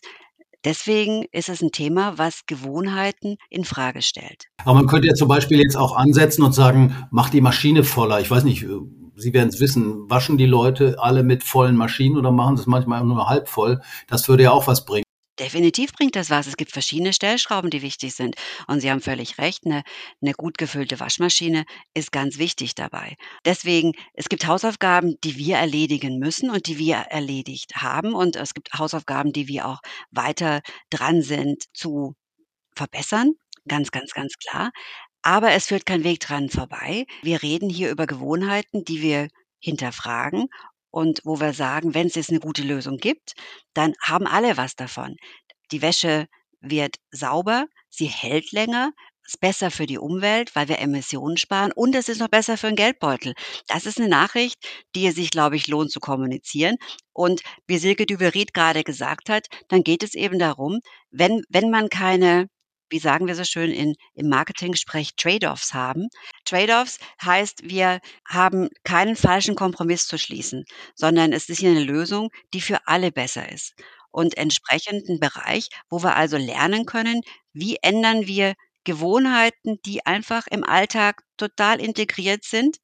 deswegen 0.65 1.27
ist 1.33 1.49
es 1.49 1.63
ein 1.63 1.73
Thema, 1.73 2.19
was 2.19 2.47
Gewohnheiten 2.47 3.37
in 3.51 3.65
Frage 3.65 4.03
stellt. 4.03 4.47
Aber 4.65 4.75
man 4.75 4.87
könnte 4.87 5.09
ja 5.09 5.15
zum 5.15 5.29
Beispiel 5.29 5.61
jetzt 5.61 5.77
auch 5.77 5.97
ansetzen 5.97 6.43
und 6.43 6.53
sagen, 6.53 7.07
mach 7.11 7.31
die 7.31 7.41
Maschine 7.41 7.85
voller. 7.85 8.21
Ich 8.21 8.31
weiß 8.31 8.45
nicht, 8.45 8.65
äh, 8.65 8.79
Sie 9.21 9.35
werden 9.35 9.49
es 9.49 9.59
wissen, 9.59 10.09
waschen 10.09 10.39
die 10.39 10.47
Leute 10.47 10.97
alle 11.01 11.25
mit 11.25 11.43
vollen 11.43 11.75
Maschinen 11.75 12.17
oder 12.17 12.31
machen 12.31 12.57
sie 12.57 12.63
es 12.63 12.67
manchmal 12.69 13.05
nur 13.05 13.29
halb 13.29 13.49
voll? 13.49 13.81
Das 14.07 14.29
würde 14.29 14.45
ja 14.45 14.53
auch 14.53 14.69
was 14.69 14.85
bringen. 14.85 15.08
Definitiv 15.39 15.93
bringt 15.93 16.17
das 16.17 16.31
was. 16.31 16.47
Es 16.49 16.57
gibt 16.57 16.73
verschiedene 16.73 17.13
Stellschrauben, 17.13 17.71
die 17.71 17.83
wichtig 17.83 18.15
sind. 18.15 18.35
Und 18.67 18.81
Sie 18.81 18.91
haben 18.91 19.01
völlig 19.01 19.39
recht, 19.39 19.65
eine 19.65 19.83
'ne 20.21 20.33
gut 20.33 20.59
gefüllte 20.59 20.99
Waschmaschine 21.01 21.65
ist 21.95 22.11
ganz 22.13 22.39
wichtig 22.39 22.75
dabei. 22.75 23.15
Deswegen, 23.45 23.93
es 24.15 24.29
gibt 24.29 24.47
Hausaufgaben, 24.47 25.15
die 25.23 25.37
wir 25.37 25.57
erledigen 25.57 26.19
müssen 26.19 26.51
und 26.51 26.67
die 26.67 26.79
wir 26.79 26.97
erledigt 26.97 27.77
haben. 27.77 28.15
Und 28.15 28.35
es 28.37 28.53
gibt 28.53 28.73
Hausaufgaben, 28.75 29.33
die 29.33 29.47
wir 29.49 29.67
auch 29.69 29.79
weiter 30.11 30.61
dran 30.91 31.23
sind 31.23 31.65
zu 31.73 32.15
verbessern. 32.77 33.35
Ganz, 33.69 33.91
ganz, 33.93 34.13
ganz 34.15 34.35
klar. 34.39 34.71
Aber 35.23 35.53
es 35.53 35.67
führt 35.67 35.87
kein 35.87 36.05
Weg 36.05 36.21
dran 36.21 36.51
vorbei. 36.51 37.07
Wir 37.23 37.43
reden 37.43 37.71
hier 37.71 37.91
über 37.91 38.07
Gewohnheiten, 38.07 38.85
die 38.85 39.03
wir 39.03 39.29
hinterfragen 39.61 40.47
und 40.91 41.21
wo 41.25 41.41
wir 41.41 41.53
sagen, 41.53 41.95
wenn 41.95 42.07
es 42.07 42.15
jetzt 42.15 42.31
eine 42.31 42.41
gute 42.41 42.63
Lösung 42.63 42.99
gibt, 42.99 43.35
dann 43.75 43.95
haben 44.03 44.27
alle 44.27 44.57
was 44.57 44.75
davon. 44.75 45.17
Die 45.73 45.83
Wäsche 45.83 46.27
wird 46.61 46.97
sauber, 47.11 47.67
sie 47.89 48.07
hält 48.07 48.53
länger, 48.53 48.93
ist 49.29 49.41
besser 49.41 49.71
für 49.71 49.87
die 49.87 49.99
Umwelt, 49.99 50.57
weil 50.57 50.69
wir 50.69 50.79
Emissionen 50.79 51.37
sparen 51.37 51.73
und 51.73 51.95
es 51.95 52.09
ist 52.09 52.19
noch 52.19 52.29
besser 52.29 52.57
für 52.57 52.69
den 52.69 52.77
Geldbeutel. 52.77 53.35
Das 53.67 53.85
ist 53.85 53.99
eine 53.99 54.09
Nachricht, 54.09 54.57
die 54.95 55.07
es 55.07 55.17
sich, 55.17 55.31
glaube 55.31 55.57
ich, 55.57 55.67
lohnt 55.67 55.91
zu 55.91 56.01
kommunizieren. 56.01 56.77
Und 57.13 57.43
wie 57.67 57.79
Silke 57.79 58.07
Düberit 58.07 58.55
gerade 58.55 58.85
gesagt 58.85 59.29
hat, 59.29 59.47
dann 59.69 59.83
geht 59.83 60.03
es 60.03 60.15
eben 60.15 60.39
darum, 60.39 60.81
wenn 61.11 61.43
wenn 61.51 61.71
man 61.71 61.91
keine 61.91 62.49
wie 62.91 62.99
sagen 62.99 63.27
wir 63.27 63.35
so 63.35 63.45
schön 63.45 63.71
in, 63.73 63.95
im 64.15 64.29
Marketing-Sprech, 64.29 65.15
Trade-offs 65.17 65.75
haben. 65.75 66.09
Trade-offs 66.45 66.99
heißt, 67.25 67.69
wir 67.69 68.01
haben 68.27 68.69
keinen 68.85 69.17
falschen 69.17 69.55
Kompromiss 69.55 70.07
zu 70.07 70.19
schließen, 70.19 70.65
sondern 70.95 71.33
es 71.33 71.49
ist 71.49 71.59
hier 71.59 71.71
eine 71.71 71.85
Lösung, 71.85 72.31
die 72.55 72.61
für 72.61 72.87
alle 72.87 73.13
besser 73.13 73.51
ist. 73.51 73.75
Und 74.11 74.37
entsprechend 74.37 75.09
ein 75.09 75.21
Bereich, 75.21 75.69
wo 75.91 76.03
wir 76.03 76.17
also 76.17 76.37
lernen 76.37 76.87
können, 76.87 77.21
wie 77.53 77.77
ändern 77.83 78.27
wir 78.27 78.55
Gewohnheiten, 78.85 79.79
die 79.85 80.07
einfach 80.07 80.47
im 80.49 80.65
Alltag 80.65 81.23
total 81.37 81.81
integriert 81.81 82.45
sind. 82.45 82.79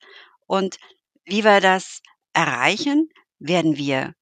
Und 0.46 0.76
wie 1.24 1.44
wir 1.44 1.60
das 1.60 2.02
erreichen, 2.34 3.08
werden 3.38 3.76
wir 3.76 4.14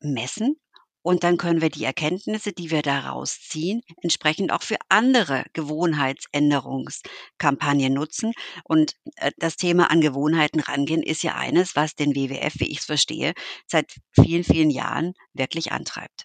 messen 0.00 0.56
und 1.04 1.22
dann 1.22 1.36
können 1.36 1.60
wir 1.60 1.68
die 1.68 1.84
Erkenntnisse, 1.84 2.52
die 2.52 2.70
wir 2.70 2.80
daraus 2.80 3.38
ziehen, 3.38 3.82
entsprechend 4.02 4.50
auch 4.50 4.62
für 4.62 4.78
andere 4.88 5.44
Gewohnheitsänderungskampagnen 5.52 7.92
nutzen. 7.92 8.32
Und 8.64 8.94
äh, 9.16 9.30
das 9.36 9.56
Thema 9.56 9.90
an 9.90 10.00
Gewohnheiten 10.00 10.60
rangehen 10.60 11.02
ist 11.02 11.22
ja 11.22 11.34
eines, 11.34 11.76
was 11.76 11.94
den 11.94 12.14
WWF, 12.14 12.54
wie 12.58 12.70
ich 12.70 12.78
es 12.78 12.86
verstehe, 12.86 13.34
seit 13.66 13.96
vielen, 14.12 14.44
vielen 14.44 14.70
Jahren 14.70 15.12
wirklich 15.34 15.72
antreibt. 15.72 16.24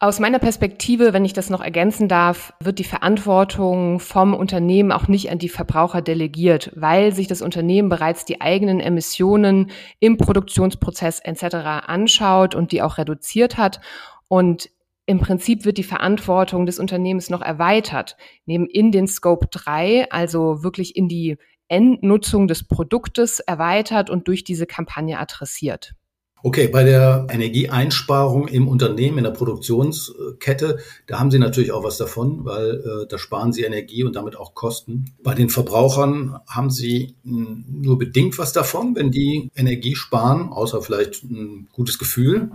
Aus 0.00 0.20
meiner 0.20 0.38
Perspektive, 0.38 1.12
wenn 1.12 1.24
ich 1.24 1.32
das 1.32 1.50
noch 1.50 1.62
ergänzen 1.62 2.08
darf, 2.08 2.52
wird 2.60 2.78
die 2.78 2.84
Verantwortung 2.84 4.00
vom 4.00 4.34
Unternehmen 4.34 4.92
auch 4.92 5.08
nicht 5.08 5.30
an 5.30 5.38
die 5.38 5.48
Verbraucher 5.48 6.02
delegiert, 6.02 6.72
weil 6.74 7.14
sich 7.14 7.26
das 7.26 7.42
Unternehmen 7.42 7.88
bereits 7.88 8.24
die 8.24 8.40
eigenen 8.40 8.80
Emissionen 8.80 9.70
im 10.00 10.18
Produktionsprozess 10.18 11.20
etc. 11.20 11.54
anschaut 11.86 12.54
und 12.54 12.72
die 12.72 12.82
auch 12.82 12.98
reduziert 12.98 13.56
hat 13.56 13.80
und 14.28 14.70
im 15.06 15.20
Prinzip 15.20 15.64
wird 15.64 15.76
die 15.76 15.82
Verantwortung 15.82 16.64
des 16.64 16.78
Unternehmens 16.78 17.28
noch 17.28 17.42
erweitert, 17.42 18.16
neben 18.46 18.66
in 18.66 18.90
den 18.90 19.06
Scope 19.06 19.48
3, 19.50 20.10
also 20.10 20.62
wirklich 20.62 20.96
in 20.96 21.08
die 21.08 21.36
Endnutzung 21.68 22.48
des 22.48 22.66
Produktes 22.66 23.40
erweitert 23.40 24.08
und 24.08 24.28
durch 24.28 24.44
diese 24.44 24.66
Kampagne 24.66 25.18
adressiert. 25.18 25.94
Okay, 26.46 26.68
bei 26.68 26.84
der 26.84 27.26
Energieeinsparung 27.30 28.48
im 28.48 28.68
Unternehmen, 28.68 29.16
in 29.16 29.24
der 29.24 29.30
Produktionskette, 29.30 30.78
da 31.06 31.18
haben 31.18 31.30
Sie 31.30 31.38
natürlich 31.38 31.72
auch 31.72 31.84
was 31.84 31.96
davon, 31.96 32.44
weil 32.44 32.82
äh, 32.84 33.06
da 33.08 33.16
sparen 33.16 33.54
Sie 33.54 33.62
Energie 33.62 34.04
und 34.04 34.14
damit 34.14 34.36
auch 34.36 34.54
Kosten. 34.54 35.14
Bei 35.22 35.32
den 35.32 35.48
Verbrauchern 35.48 36.38
haben 36.46 36.68
Sie 36.68 37.14
mh, 37.24 37.46
hm, 37.46 37.64
nur 37.80 37.98
bedingt 37.98 38.38
was 38.38 38.52
davon, 38.52 38.94
wenn 38.94 39.10
die 39.10 39.50
Energie 39.56 39.94
sparen, 39.96 40.50
außer 40.50 40.82
vielleicht 40.82 41.24
ein 41.24 41.68
gutes 41.72 41.98
Gefühl. 41.98 42.50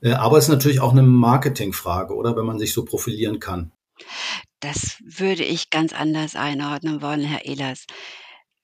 Äh, 0.00 0.12
aber 0.12 0.38
es 0.38 0.44
ist 0.44 0.50
natürlich 0.50 0.80
auch 0.80 0.92
eine 0.92 1.02
Marketingfrage, 1.02 2.14
oder 2.14 2.36
wenn 2.36 2.46
man 2.46 2.58
sich 2.58 2.72
so 2.72 2.84
profilieren 2.84 3.40
kann. 3.40 3.72
Das 4.60 4.98
würde 5.04 5.44
ich 5.44 5.70
ganz 5.70 5.92
anders 5.92 6.36
einordnen 6.36 7.02
wollen, 7.02 7.24
Herr 7.24 7.44
Ehlers. 7.44 7.86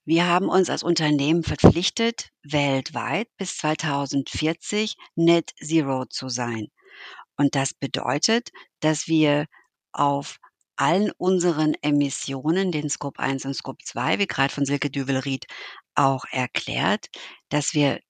Wir 0.04 0.26
haben 0.26 0.48
uns 0.48 0.68
als 0.68 0.82
Unternehmen 0.82 1.44
verpflichtet, 1.44 2.30
weltweit 2.42 3.28
bis 3.38 3.56
2040 3.58 4.96
Net 5.14 5.52
Zero 5.62 6.04
zu 6.04 6.28
sein. 6.28 6.68
Und 7.36 7.54
das 7.54 7.74
bedeutet, 7.74 8.50
dass 8.80 9.08
wir 9.08 9.46
auf 9.92 10.38
allen 10.76 11.10
unseren 11.16 11.74
Emissionen, 11.82 12.70
den 12.72 12.90
Scope 12.90 13.20
1 13.20 13.44
und 13.44 13.54
Scope 13.54 13.82
2, 13.84 14.18
wie 14.18 14.26
gerade 14.26 14.52
von 14.52 14.66
Silke 14.66 14.90
Düvelried 14.90 15.46
auch 15.94 16.24
erklärt, 16.30 17.06
dass 17.48 17.74
wir 17.74 18.00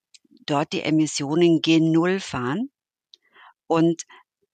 dort 0.47 0.73
die 0.73 0.83
Emissionen 0.83 1.61
gen 1.61 1.93
Null 1.93 2.21
fahren 2.21 2.71
und 3.67 4.03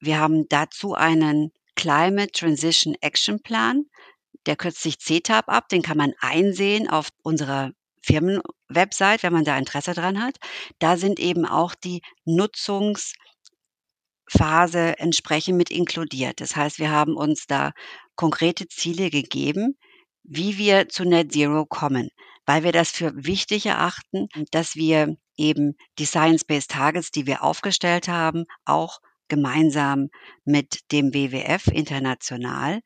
wir 0.00 0.18
haben 0.18 0.48
dazu 0.48 0.94
einen 0.94 1.52
Climate 1.76 2.32
Transition 2.32 2.94
Action 3.00 3.40
Plan, 3.42 3.84
der 4.46 4.56
kürzt 4.56 4.82
sich 4.82 4.98
CTAP 4.98 5.48
ab, 5.48 5.68
den 5.68 5.82
kann 5.82 5.98
man 5.98 6.14
einsehen 6.20 6.88
auf 6.88 7.08
unserer 7.22 7.72
Firmenwebsite, 8.02 9.22
wenn 9.22 9.32
man 9.32 9.44
da 9.44 9.58
Interesse 9.58 9.92
dran 9.92 10.22
hat. 10.22 10.36
Da 10.78 10.96
sind 10.96 11.20
eben 11.20 11.44
auch 11.44 11.74
die 11.74 12.00
Nutzungsphase 12.24 13.14
entsprechend 14.98 15.58
mit 15.58 15.70
inkludiert. 15.70 16.40
Das 16.40 16.56
heißt, 16.56 16.78
wir 16.78 16.90
haben 16.90 17.14
uns 17.14 17.46
da 17.46 17.72
konkrete 18.16 18.68
Ziele 18.68 19.10
gegeben, 19.10 19.76
wie 20.22 20.56
wir 20.58 20.88
zu 20.88 21.04
Net 21.04 21.32
Zero 21.32 21.66
kommen, 21.66 22.08
weil 22.46 22.64
wir 22.64 22.72
das 22.72 22.90
für 22.90 23.12
wichtig 23.14 23.66
erachten, 23.66 24.28
dass 24.50 24.76
wir 24.76 25.16
eben 25.40 25.74
die 25.98 26.04
Science-Based 26.04 26.70
Targets, 26.70 27.10
die 27.10 27.26
wir 27.26 27.42
aufgestellt 27.42 28.06
haben, 28.06 28.44
auch 28.64 29.00
gemeinsam 29.28 30.08
mit 30.44 30.92
dem 30.92 31.12
WWF 31.14 31.66
international 31.68 32.80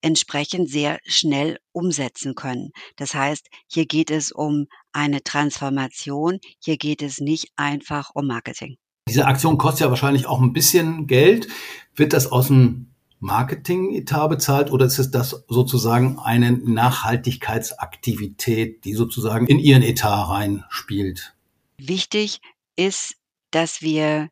entsprechend 0.00 0.70
sehr 0.70 0.98
schnell 1.04 1.58
umsetzen 1.72 2.34
können. 2.34 2.70
Das 2.96 3.14
heißt, 3.14 3.48
hier 3.66 3.84
geht 3.86 4.10
es 4.10 4.32
um 4.32 4.66
eine 4.92 5.22
Transformation, 5.22 6.38
hier 6.60 6.78
geht 6.78 7.02
es 7.02 7.20
nicht 7.20 7.50
einfach 7.56 8.10
um 8.14 8.26
Marketing. 8.26 8.76
Diese 9.08 9.26
Aktion 9.26 9.58
kostet 9.58 9.82
ja 9.82 9.90
wahrscheinlich 9.90 10.26
auch 10.26 10.40
ein 10.40 10.52
bisschen 10.52 11.06
Geld. 11.06 11.46
Wird 11.94 12.12
das 12.12 12.26
aus 12.30 12.48
dem 12.48 12.90
Marketing-Etat 13.20 14.28
bezahlt 14.28 14.70
oder 14.70 14.84
ist 14.86 14.98
es 14.98 15.10
das 15.10 15.44
sozusagen 15.48 16.18
eine 16.18 16.52
Nachhaltigkeitsaktivität, 16.52 18.84
die 18.84 18.92
sozusagen 18.94 19.46
in 19.46 19.58
Ihren 19.58 19.82
Etat 19.82 20.28
reinspielt? 20.28 21.35
Wichtig 21.78 22.40
ist, 22.76 23.16
dass 23.50 23.82
wir 23.82 24.28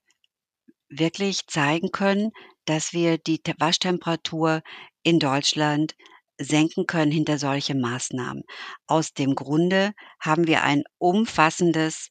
wirklich 0.88 1.46
zeigen 1.46 1.90
können, 1.90 2.30
dass 2.64 2.92
wir 2.92 3.18
die 3.18 3.40
Waschtemperatur 3.58 4.62
in 5.02 5.18
Deutschland 5.18 5.94
senken 6.38 6.86
können 6.86 7.12
hinter 7.12 7.38
solche 7.38 7.74
Maßnahmen. 7.74 8.42
Aus 8.86 9.12
dem 9.12 9.34
Grunde 9.34 9.92
haben 10.20 10.46
wir 10.46 10.62
ein 10.62 10.82
umfassendes 10.98 12.08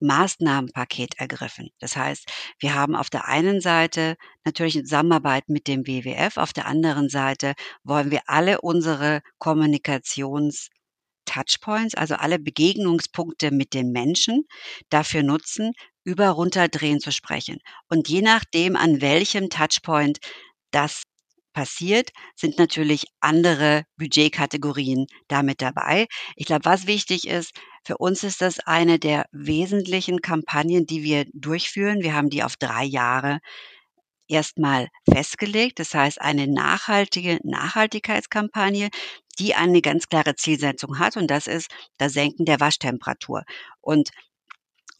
Maßnahmenpaket 0.00 1.18
ergriffen. 1.18 1.70
Das 1.80 1.96
heißt, 1.96 2.30
wir 2.60 2.74
haben 2.74 2.94
auf 2.94 3.10
der 3.10 3.26
einen 3.26 3.60
Seite 3.60 4.16
natürlich 4.44 4.76
in 4.76 4.84
Zusammenarbeit 4.84 5.48
mit 5.48 5.66
dem 5.66 5.86
WWF, 5.86 6.36
auf 6.36 6.52
der 6.52 6.66
anderen 6.66 7.08
Seite 7.08 7.54
wollen 7.82 8.10
wir 8.10 8.22
alle 8.26 8.60
unsere 8.60 9.22
Kommunikations 9.38 10.68
Touchpoints, 11.28 11.94
also 11.94 12.14
alle 12.14 12.38
Begegnungspunkte 12.38 13.50
mit 13.50 13.74
den 13.74 13.92
Menschen 13.92 14.44
dafür 14.88 15.22
nutzen, 15.22 15.72
über 16.04 16.30
Runterdrehen 16.30 17.00
zu 17.00 17.12
sprechen. 17.12 17.58
Und 17.88 18.08
je 18.08 18.22
nachdem, 18.22 18.76
an 18.76 19.02
welchem 19.02 19.50
Touchpoint 19.50 20.18
das 20.70 21.02
passiert, 21.52 22.10
sind 22.34 22.58
natürlich 22.58 23.06
andere 23.20 23.84
Budgetkategorien 23.96 25.06
damit 25.28 25.60
dabei. 25.60 26.06
Ich 26.36 26.46
glaube, 26.46 26.64
was 26.64 26.86
wichtig 26.86 27.26
ist, 27.26 27.52
für 27.84 27.98
uns 27.98 28.22
ist 28.22 28.40
das 28.40 28.60
eine 28.60 28.98
der 28.98 29.26
wesentlichen 29.32 30.20
Kampagnen, 30.20 30.86
die 30.86 31.02
wir 31.02 31.24
durchführen. 31.34 32.02
Wir 32.02 32.14
haben 32.14 32.30
die 32.30 32.42
auf 32.42 32.56
drei 32.56 32.84
Jahre 32.84 33.40
erstmal 34.28 34.88
festgelegt. 35.10 35.78
Das 35.78 35.94
heißt, 35.94 36.20
eine 36.20 36.46
nachhaltige 36.46 37.38
Nachhaltigkeitskampagne, 37.42 38.88
die 39.38 39.54
eine 39.54 39.82
ganz 39.82 40.08
klare 40.08 40.34
Zielsetzung 40.34 40.98
hat 40.98 41.16
und 41.16 41.28
das 41.30 41.46
ist 41.46 41.68
das 41.98 42.12
Senken 42.12 42.44
der 42.44 42.60
Waschtemperatur. 42.60 43.44
Und 43.80 44.10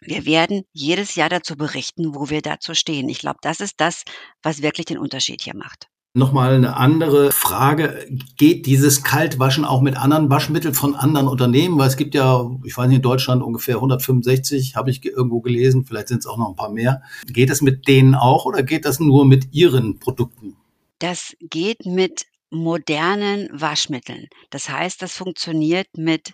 wir 0.00 0.26
werden 0.26 0.62
jedes 0.72 1.16
Jahr 1.16 1.28
dazu 1.28 1.56
berichten, 1.56 2.14
wo 2.14 2.30
wir 2.30 2.40
dazu 2.40 2.74
stehen. 2.74 3.08
Ich 3.08 3.18
glaube, 3.18 3.38
das 3.42 3.60
ist 3.60 3.74
das, 3.78 4.04
was 4.42 4.62
wirklich 4.62 4.86
den 4.86 4.98
Unterschied 4.98 5.42
hier 5.42 5.56
macht. 5.56 5.88
Nochmal 6.14 6.54
eine 6.54 6.76
andere 6.76 7.32
Frage. 7.32 8.06
Geht 8.36 8.66
dieses 8.66 9.02
Kaltwaschen 9.04 9.64
auch 9.64 9.82
mit 9.82 9.96
anderen 9.96 10.30
Waschmitteln 10.30 10.74
von 10.74 10.94
anderen 10.94 11.28
Unternehmen? 11.28 11.78
Weil 11.78 11.88
es 11.88 11.96
gibt 11.96 12.14
ja, 12.14 12.48
ich 12.64 12.76
weiß 12.76 12.88
nicht, 12.88 12.96
in 12.96 13.02
Deutschland 13.02 13.42
ungefähr 13.42 13.76
165, 13.76 14.74
habe 14.74 14.90
ich 14.90 15.04
irgendwo 15.04 15.40
gelesen, 15.40 15.84
vielleicht 15.84 16.08
sind 16.08 16.18
es 16.18 16.26
auch 16.26 16.38
noch 16.38 16.48
ein 16.48 16.56
paar 16.56 16.70
mehr. 16.70 17.02
Geht 17.26 17.50
es 17.50 17.60
mit 17.60 17.88
denen 17.88 18.14
auch 18.14 18.46
oder 18.46 18.62
geht 18.62 18.84
das 18.84 19.00
nur 19.00 19.26
mit 19.26 19.52
Ihren 19.52 19.98
Produkten? 19.98 20.56
Das 20.98 21.36
geht 21.40 21.86
mit 21.86 22.26
modernen 22.50 23.48
Waschmitteln. 23.52 24.28
Das 24.50 24.68
heißt, 24.68 25.02
das 25.02 25.14
funktioniert 25.14 25.88
mit 25.96 26.32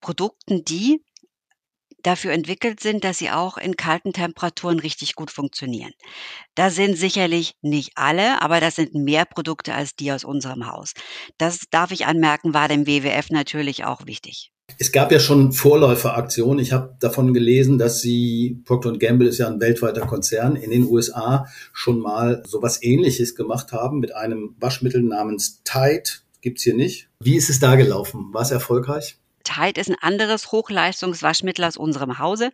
Produkten, 0.00 0.64
die 0.64 1.02
dafür 2.04 2.32
entwickelt 2.32 2.80
sind, 2.80 3.02
dass 3.02 3.18
sie 3.18 3.30
auch 3.30 3.56
in 3.56 3.76
kalten 3.76 4.12
Temperaturen 4.12 4.78
richtig 4.78 5.14
gut 5.14 5.30
funktionieren. 5.30 5.92
Da 6.54 6.70
sind 6.70 6.96
sicherlich 6.96 7.54
nicht 7.62 7.92
alle, 7.96 8.42
aber 8.42 8.60
das 8.60 8.76
sind 8.76 8.94
mehr 8.94 9.24
Produkte 9.24 9.74
als 9.74 9.96
die 9.96 10.12
aus 10.12 10.24
unserem 10.24 10.66
Haus. 10.66 10.92
Das 11.38 11.60
darf 11.70 11.90
ich 11.90 12.06
anmerken, 12.06 12.54
war 12.54 12.68
dem 12.68 12.86
WWF 12.86 13.30
natürlich 13.30 13.84
auch 13.84 14.06
wichtig. 14.06 14.53
Es 14.78 14.90
gab 14.90 15.12
ja 15.12 15.20
schon 15.20 15.52
Vorläuferaktionen. 15.52 16.58
Ich 16.58 16.72
habe 16.72 16.96
davon 16.98 17.32
gelesen, 17.32 17.78
dass 17.78 18.00
Sie, 18.00 18.60
Procter 18.64 18.96
Gamble 18.98 19.28
ist 19.28 19.38
ja 19.38 19.46
ein 19.46 19.60
weltweiter 19.60 20.02
Konzern, 20.02 20.56
in 20.56 20.70
den 20.70 20.84
USA 20.84 21.46
schon 21.72 22.00
mal 22.00 22.42
sowas 22.46 22.82
ähnliches 22.82 23.36
gemacht 23.36 23.72
haben 23.72 24.00
mit 24.00 24.14
einem 24.14 24.56
Waschmittel 24.58 25.02
namens 25.02 25.62
Tide. 25.62 26.10
Gibt's 26.40 26.64
hier 26.64 26.74
nicht. 26.74 27.08
Wie 27.20 27.36
ist 27.36 27.50
es 27.50 27.60
da 27.60 27.76
gelaufen? 27.76 28.30
War 28.32 28.42
es 28.42 28.50
erfolgreich? 28.50 29.18
Tide 29.44 29.80
ist 29.80 29.90
ein 29.90 29.96
anderes 30.00 30.50
Hochleistungswaschmittel 30.50 31.64
aus 31.64 31.76
unserem 31.76 32.18
Hause, 32.18 32.50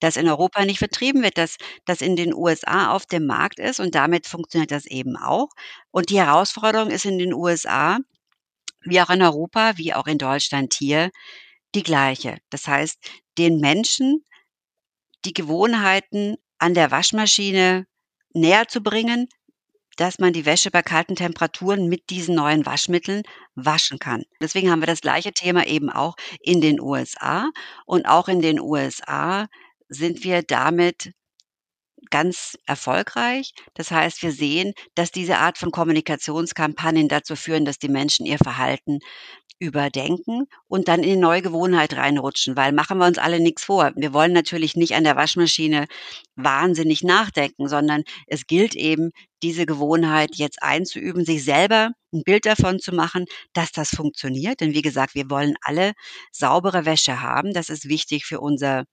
das 0.00 0.16
in 0.16 0.28
Europa 0.28 0.64
nicht 0.64 0.78
vertrieben 0.78 1.22
wird, 1.22 1.38
das, 1.38 1.56
das 1.86 2.02
in 2.02 2.16
den 2.16 2.34
USA 2.34 2.92
auf 2.92 3.06
dem 3.06 3.26
Markt 3.26 3.58
ist 3.58 3.80
und 3.80 3.94
damit 3.94 4.26
funktioniert 4.26 4.70
das 4.70 4.86
eben 4.86 5.16
auch. 5.16 5.48
Und 5.90 6.10
die 6.10 6.20
Herausforderung 6.20 6.90
ist 6.90 7.06
in 7.06 7.18
den 7.18 7.32
USA, 7.32 7.98
wie 8.82 9.00
auch 9.00 9.10
in 9.10 9.22
Europa, 9.22 9.72
wie 9.76 9.94
auch 9.94 10.06
in 10.06 10.18
Deutschland 10.18 10.74
hier, 10.74 11.10
die 11.74 11.82
gleiche. 11.82 12.38
Das 12.50 12.66
heißt, 12.66 12.98
den 13.38 13.58
Menschen 13.58 14.24
die 15.24 15.32
Gewohnheiten 15.32 16.36
an 16.58 16.74
der 16.74 16.90
Waschmaschine 16.90 17.86
näher 18.34 18.68
zu 18.68 18.82
bringen, 18.82 19.28
dass 19.96 20.18
man 20.18 20.32
die 20.32 20.44
Wäsche 20.44 20.70
bei 20.70 20.82
kalten 20.82 21.16
Temperaturen 21.16 21.88
mit 21.88 22.10
diesen 22.10 22.34
neuen 22.34 22.66
Waschmitteln 22.66 23.22
waschen 23.54 23.98
kann. 23.98 24.24
Deswegen 24.40 24.70
haben 24.70 24.82
wir 24.82 24.86
das 24.86 25.00
gleiche 25.00 25.32
Thema 25.32 25.66
eben 25.66 25.88
auch 25.90 26.16
in 26.40 26.60
den 26.60 26.80
USA. 26.80 27.50
Und 27.86 28.06
auch 28.06 28.28
in 28.28 28.42
den 28.42 28.60
USA 28.60 29.46
sind 29.88 30.24
wir 30.24 30.42
damit 30.42 31.12
ganz 32.10 32.56
erfolgreich. 32.66 33.52
Das 33.74 33.90
heißt, 33.90 34.22
wir 34.22 34.32
sehen, 34.32 34.72
dass 34.94 35.10
diese 35.10 35.38
Art 35.38 35.58
von 35.58 35.70
Kommunikationskampagnen 35.70 37.08
dazu 37.08 37.36
führen, 37.36 37.64
dass 37.64 37.78
die 37.78 37.88
Menschen 37.88 38.26
ihr 38.26 38.38
Verhalten 38.38 39.00
überdenken 39.58 40.46
und 40.68 40.88
dann 40.88 41.02
in 41.02 41.10
die 41.10 41.16
neue 41.16 41.42
Gewohnheit 41.42 41.94
reinrutschen, 41.94 42.56
weil 42.56 42.72
machen 42.72 42.98
wir 42.98 43.06
uns 43.06 43.18
alle 43.18 43.40
nichts 43.40 43.64
vor. 43.64 43.92
Wir 43.96 44.12
wollen 44.12 44.32
natürlich 44.32 44.76
nicht 44.76 44.94
an 44.94 45.04
der 45.04 45.16
Waschmaschine 45.16 45.86
wahnsinnig 46.36 47.02
nachdenken, 47.02 47.68
sondern 47.68 48.02
es 48.26 48.46
gilt 48.46 48.74
eben, 48.74 49.10
diese 49.42 49.66
Gewohnheit 49.66 50.36
jetzt 50.36 50.62
einzuüben, 50.62 51.24
sich 51.24 51.44
selber 51.44 51.90
ein 52.12 52.22
Bild 52.24 52.46
davon 52.46 52.78
zu 52.80 52.94
machen, 52.94 53.26
dass 53.52 53.72
das 53.72 53.90
funktioniert. 53.90 54.60
Denn 54.60 54.72
wie 54.72 54.82
gesagt, 54.82 55.14
wir 55.14 55.28
wollen 55.28 55.54
alle 55.62 55.92
saubere 56.32 56.86
Wäsche 56.86 57.20
haben. 57.20 57.52
Das 57.52 57.68
ist 57.68 57.88
wichtig 57.88 58.24
für 58.24 58.40
unser 58.40 58.84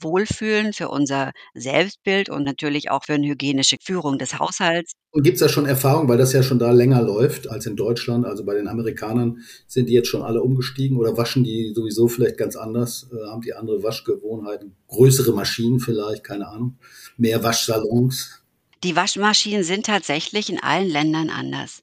Wohlfühlen, 0.00 0.72
für 0.72 0.88
unser 0.88 1.32
Selbstbild 1.54 2.28
und 2.28 2.44
natürlich 2.44 2.90
auch 2.90 3.04
für 3.04 3.14
eine 3.14 3.26
hygienische 3.26 3.76
Führung 3.82 4.18
des 4.18 4.38
Haushalts. 4.38 4.92
Und 5.10 5.22
gibt 5.22 5.34
es 5.34 5.40
da 5.40 5.48
schon 5.48 5.66
Erfahrung, 5.66 6.08
weil 6.08 6.18
das 6.18 6.32
ja 6.32 6.42
schon 6.42 6.58
da 6.58 6.70
länger 6.70 7.02
läuft 7.02 7.48
als 7.48 7.66
in 7.66 7.76
Deutschland? 7.76 8.26
Also 8.26 8.44
bei 8.44 8.54
den 8.54 8.68
Amerikanern 8.68 9.40
sind 9.66 9.88
die 9.88 9.94
jetzt 9.94 10.08
schon 10.08 10.22
alle 10.22 10.42
umgestiegen 10.42 10.96
oder 10.96 11.16
waschen 11.16 11.44
die 11.44 11.72
sowieso 11.74 12.08
vielleicht 12.08 12.36
ganz 12.36 12.56
anders? 12.56 13.08
Äh, 13.12 13.26
haben 13.28 13.42
die 13.42 13.54
andere 13.54 13.82
Waschgewohnheiten? 13.82 14.76
Größere 14.88 15.32
Maschinen 15.32 15.80
vielleicht, 15.80 16.24
keine 16.24 16.48
Ahnung. 16.48 16.78
Mehr 17.16 17.42
Waschsalons? 17.42 18.42
Die 18.84 18.94
Waschmaschinen 18.94 19.64
sind 19.64 19.86
tatsächlich 19.86 20.50
in 20.50 20.62
allen 20.62 20.88
Ländern 20.88 21.30
anders. 21.30 21.82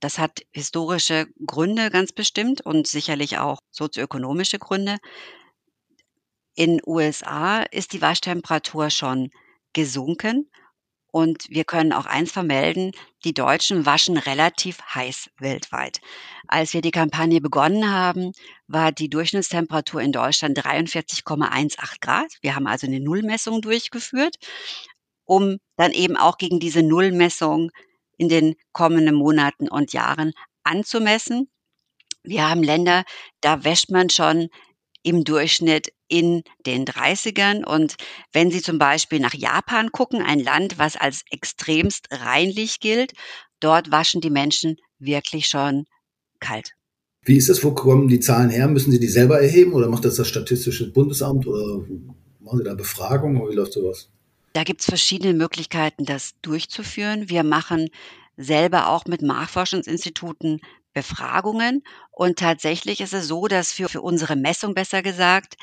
Das 0.00 0.18
hat 0.18 0.42
historische 0.52 1.26
Gründe 1.46 1.90
ganz 1.90 2.12
bestimmt 2.12 2.60
und 2.60 2.86
sicherlich 2.86 3.38
auch 3.38 3.60
sozioökonomische 3.70 4.58
Gründe. 4.58 4.98
In 6.58 6.80
USA 6.86 7.64
ist 7.64 7.92
die 7.92 8.00
Waschtemperatur 8.00 8.88
schon 8.88 9.30
gesunken 9.74 10.50
und 11.12 11.50
wir 11.50 11.64
können 11.64 11.92
auch 11.92 12.06
eins 12.06 12.32
vermelden, 12.32 12.92
die 13.24 13.34
Deutschen 13.34 13.84
waschen 13.84 14.16
relativ 14.16 14.80
heiß 14.94 15.28
weltweit. 15.38 16.00
Als 16.48 16.72
wir 16.72 16.80
die 16.80 16.92
Kampagne 16.92 17.42
begonnen 17.42 17.92
haben, 17.92 18.32
war 18.68 18.90
die 18.90 19.10
Durchschnittstemperatur 19.10 20.00
in 20.00 20.12
Deutschland 20.12 20.58
43,18 20.58 22.00
Grad. 22.00 22.32
Wir 22.40 22.54
haben 22.54 22.66
also 22.66 22.86
eine 22.86 23.00
Nullmessung 23.00 23.60
durchgeführt, 23.60 24.36
um 25.26 25.58
dann 25.76 25.92
eben 25.92 26.16
auch 26.16 26.38
gegen 26.38 26.58
diese 26.58 26.82
Nullmessung 26.82 27.70
in 28.16 28.30
den 28.30 28.54
kommenden 28.72 29.14
Monaten 29.14 29.68
und 29.68 29.92
Jahren 29.92 30.32
anzumessen. 30.64 31.50
Wir 32.22 32.48
haben 32.48 32.62
Länder, 32.62 33.04
da 33.42 33.62
wäscht 33.62 33.90
man 33.90 34.08
schon 34.08 34.48
im 35.06 35.22
Durchschnitt 35.22 35.92
in 36.08 36.42
den 36.66 36.84
30ern. 36.84 37.64
Und 37.64 37.94
wenn 38.32 38.50
Sie 38.50 38.60
zum 38.60 38.78
Beispiel 38.78 39.20
nach 39.20 39.34
Japan 39.34 39.92
gucken, 39.92 40.20
ein 40.20 40.40
Land, 40.40 40.78
was 40.78 40.96
als 40.96 41.22
extremst 41.30 42.08
reinlich 42.10 42.80
gilt, 42.80 43.12
dort 43.60 43.92
waschen 43.92 44.20
die 44.20 44.30
Menschen 44.30 44.76
wirklich 44.98 45.46
schon 45.46 45.84
kalt. 46.40 46.72
Wie 47.22 47.36
ist 47.36 47.48
es? 47.48 47.62
Wo 47.62 47.72
kommen 47.72 48.08
die 48.08 48.18
Zahlen 48.18 48.50
her? 48.50 48.66
Müssen 48.66 48.90
Sie 48.90 48.98
die 48.98 49.06
selber 49.06 49.40
erheben 49.40 49.74
oder 49.74 49.88
macht 49.88 50.04
das 50.04 50.16
das 50.16 50.26
Statistische 50.26 50.90
Bundesamt 50.92 51.46
oder 51.46 51.84
machen 52.40 52.58
Sie 52.58 52.64
da 52.64 52.74
Befragungen 52.74 53.40
oder 53.40 53.52
wie 53.52 53.56
läuft 53.56 53.74
sowas? 53.74 54.08
Da 54.54 54.64
gibt 54.64 54.80
es 54.80 54.86
verschiedene 54.86 55.34
Möglichkeiten, 55.34 56.04
das 56.04 56.32
durchzuführen. 56.42 57.28
Wir 57.28 57.44
machen 57.44 57.90
selber 58.36 58.88
auch 58.88 59.04
mit 59.06 59.22
Marktforschungsinstituten 59.22 60.60
Befragungen. 60.96 61.82
Und 62.10 62.38
tatsächlich 62.38 63.02
ist 63.02 63.12
es 63.12 63.28
so, 63.28 63.48
dass 63.48 63.70
für, 63.70 63.90
für 63.90 64.00
unsere 64.00 64.34
Messung 64.34 64.72
besser 64.72 65.02
gesagt, 65.02 65.56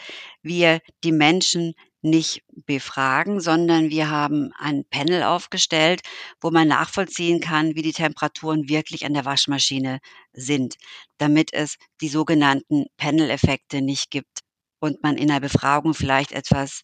wir 0.44 0.80
die 1.04 1.12
Menschen 1.12 1.74
nicht 2.04 2.44
befragen, 2.68 3.40
sondern 3.40 3.90
wir 3.90 4.12
haben 4.12 4.52
ein 4.60 4.86
Panel 4.92 5.24
aufgestellt, 5.24 6.02
wo 6.40 6.52
man 6.52 6.68
nachvollziehen 6.68 7.40
kann, 7.40 7.74
wie 7.74 7.82
die 7.82 7.94
Temperaturen 7.94 8.70
wirklich 8.70 9.06
an 9.08 9.16
der 9.16 9.26
Waschmaschine 9.26 10.02
sind, 10.34 10.76
damit 11.18 11.52
es 11.52 11.78
die 12.00 12.10
sogenannten 12.10 12.86
Panel-Effekte 12.98 13.82
nicht 13.82 14.12
gibt 14.12 14.42
und 14.80 15.02
man 15.02 15.18
in 15.18 15.30
der 15.30 15.40
Befragung 15.40 15.96
vielleicht 15.96 16.32
etwas 16.32 16.84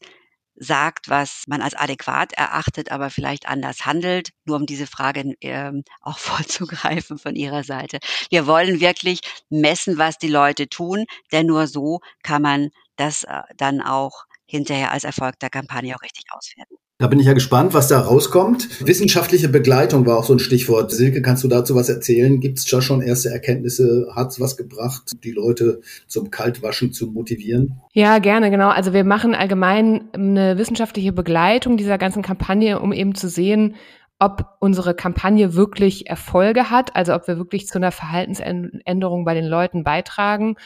sagt, 0.59 1.09
was 1.09 1.43
man 1.47 1.61
als 1.61 1.73
adäquat 1.73 2.33
erachtet, 2.33 2.91
aber 2.91 3.09
vielleicht 3.09 3.47
anders 3.47 3.85
handelt, 3.85 4.31
nur 4.45 4.57
um 4.57 4.65
diese 4.65 4.87
Frage 4.87 5.33
ähm, 5.41 5.83
auch 6.01 6.17
vorzugreifen 6.17 7.17
von 7.17 7.35
Ihrer 7.35 7.63
Seite. 7.63 7.99
Wir 8.29 8.45
wollen 8.45 8.79
wirklich 8.79 9.21
messen, 9.49 9.97
was 9.97 10.17
die 10.17 10.27
Leute 10.27 10.69
tun, 10.69 11.05
denn 11.31 11.47
nur 11.47 11.67
so 11.67 11.99
kann 12.23 12.41
man 12.41 12.69
das 12.97 13.23
äh, 13.23 13.41
dann 13.57 13.81
auch 13.81 14.25
hinterher 14.45 14.91
als 14.91 15.03
Erfolg 15.03 15.39
der 15.39 15.49
Kampagne 15.49 15.95
auch 15.95 16.01
richtig 16.01 16.25
auswerten. 16.31 16.75
Da 17.01 17.07
bin 17.07 17.21
ich 17.21 17.27
ja 17.27 17.33
gespannt, 17.33 17.73
was 17.73 17.87
da 17.87 17.97
rauskommt. 17.97 18.85
Wissenschaftliche 18.85 19.47
Begleitung 19.47 20.05
war 20.05 20.17
auch 20.17 20.25
so 20.25 20.33
ein 20.33 20.39
Stichwort. 20.39 20.91
Silke, 20.91 21.21
kannst 21.21 21.45
du 21.45 21.47
dazu 21.47 21.73
was 21.73 21.87
erzählen? 21.87 22.41
Gibt 22.41 22.59
es 22.59 22.65
da 22.65 22.81
schon 22.81 23.01
erste 23.01 23.29
Erkenntnisse? 23.29 24.09
Hat 24.13 24.31
es 24.31 24.41
was 24.41 24.57
gebracht, 24.57 25.13
die 25.23 25.31
Leute 25.31 25.79
zum 26.07 26.29
Kaltwaschen 26.29 26.91
zu 26.91 27.07
motivieren? 27.07 27.79
Ja, 27.93 28.19
gerne, 28.19 28.51
genau. 28.51 28.67
Also 28.67 28.91
wir 28.91 29.05
machen 29.05 29.33
allgemein 29.33 30.09
eine 30.11 30.57
wissenschaftliche 30.57 31.13
Begleitung 31.13 31.77
dieser 31.77 31.97
ganzen 31.97 32.21
Kampagne, 32.21 32.81
um 32.81 32.91
eben 32.91 33.15
zu 33.15 33.29
sehen, 33.29 33.75
ob 34.19 34.57
unsere 34.59 34.93
Kampagne 34.93 35.53
wirklich 35.53 36.09
Erfolge 36.09 36.69
hat, 36.69 36.97
also 36.97 37.13
ob 37.13 37.29
wir 37.29 37.37
wirklich 37.37 37.65
zu 37.65 37.77
einer 37.77 37.93
Verhaltensänderung 37.93 39.23
bei 39.23 39.35
den 39.35 39.45
Leuten 39.45 39.85
beitragen 39.85 40.57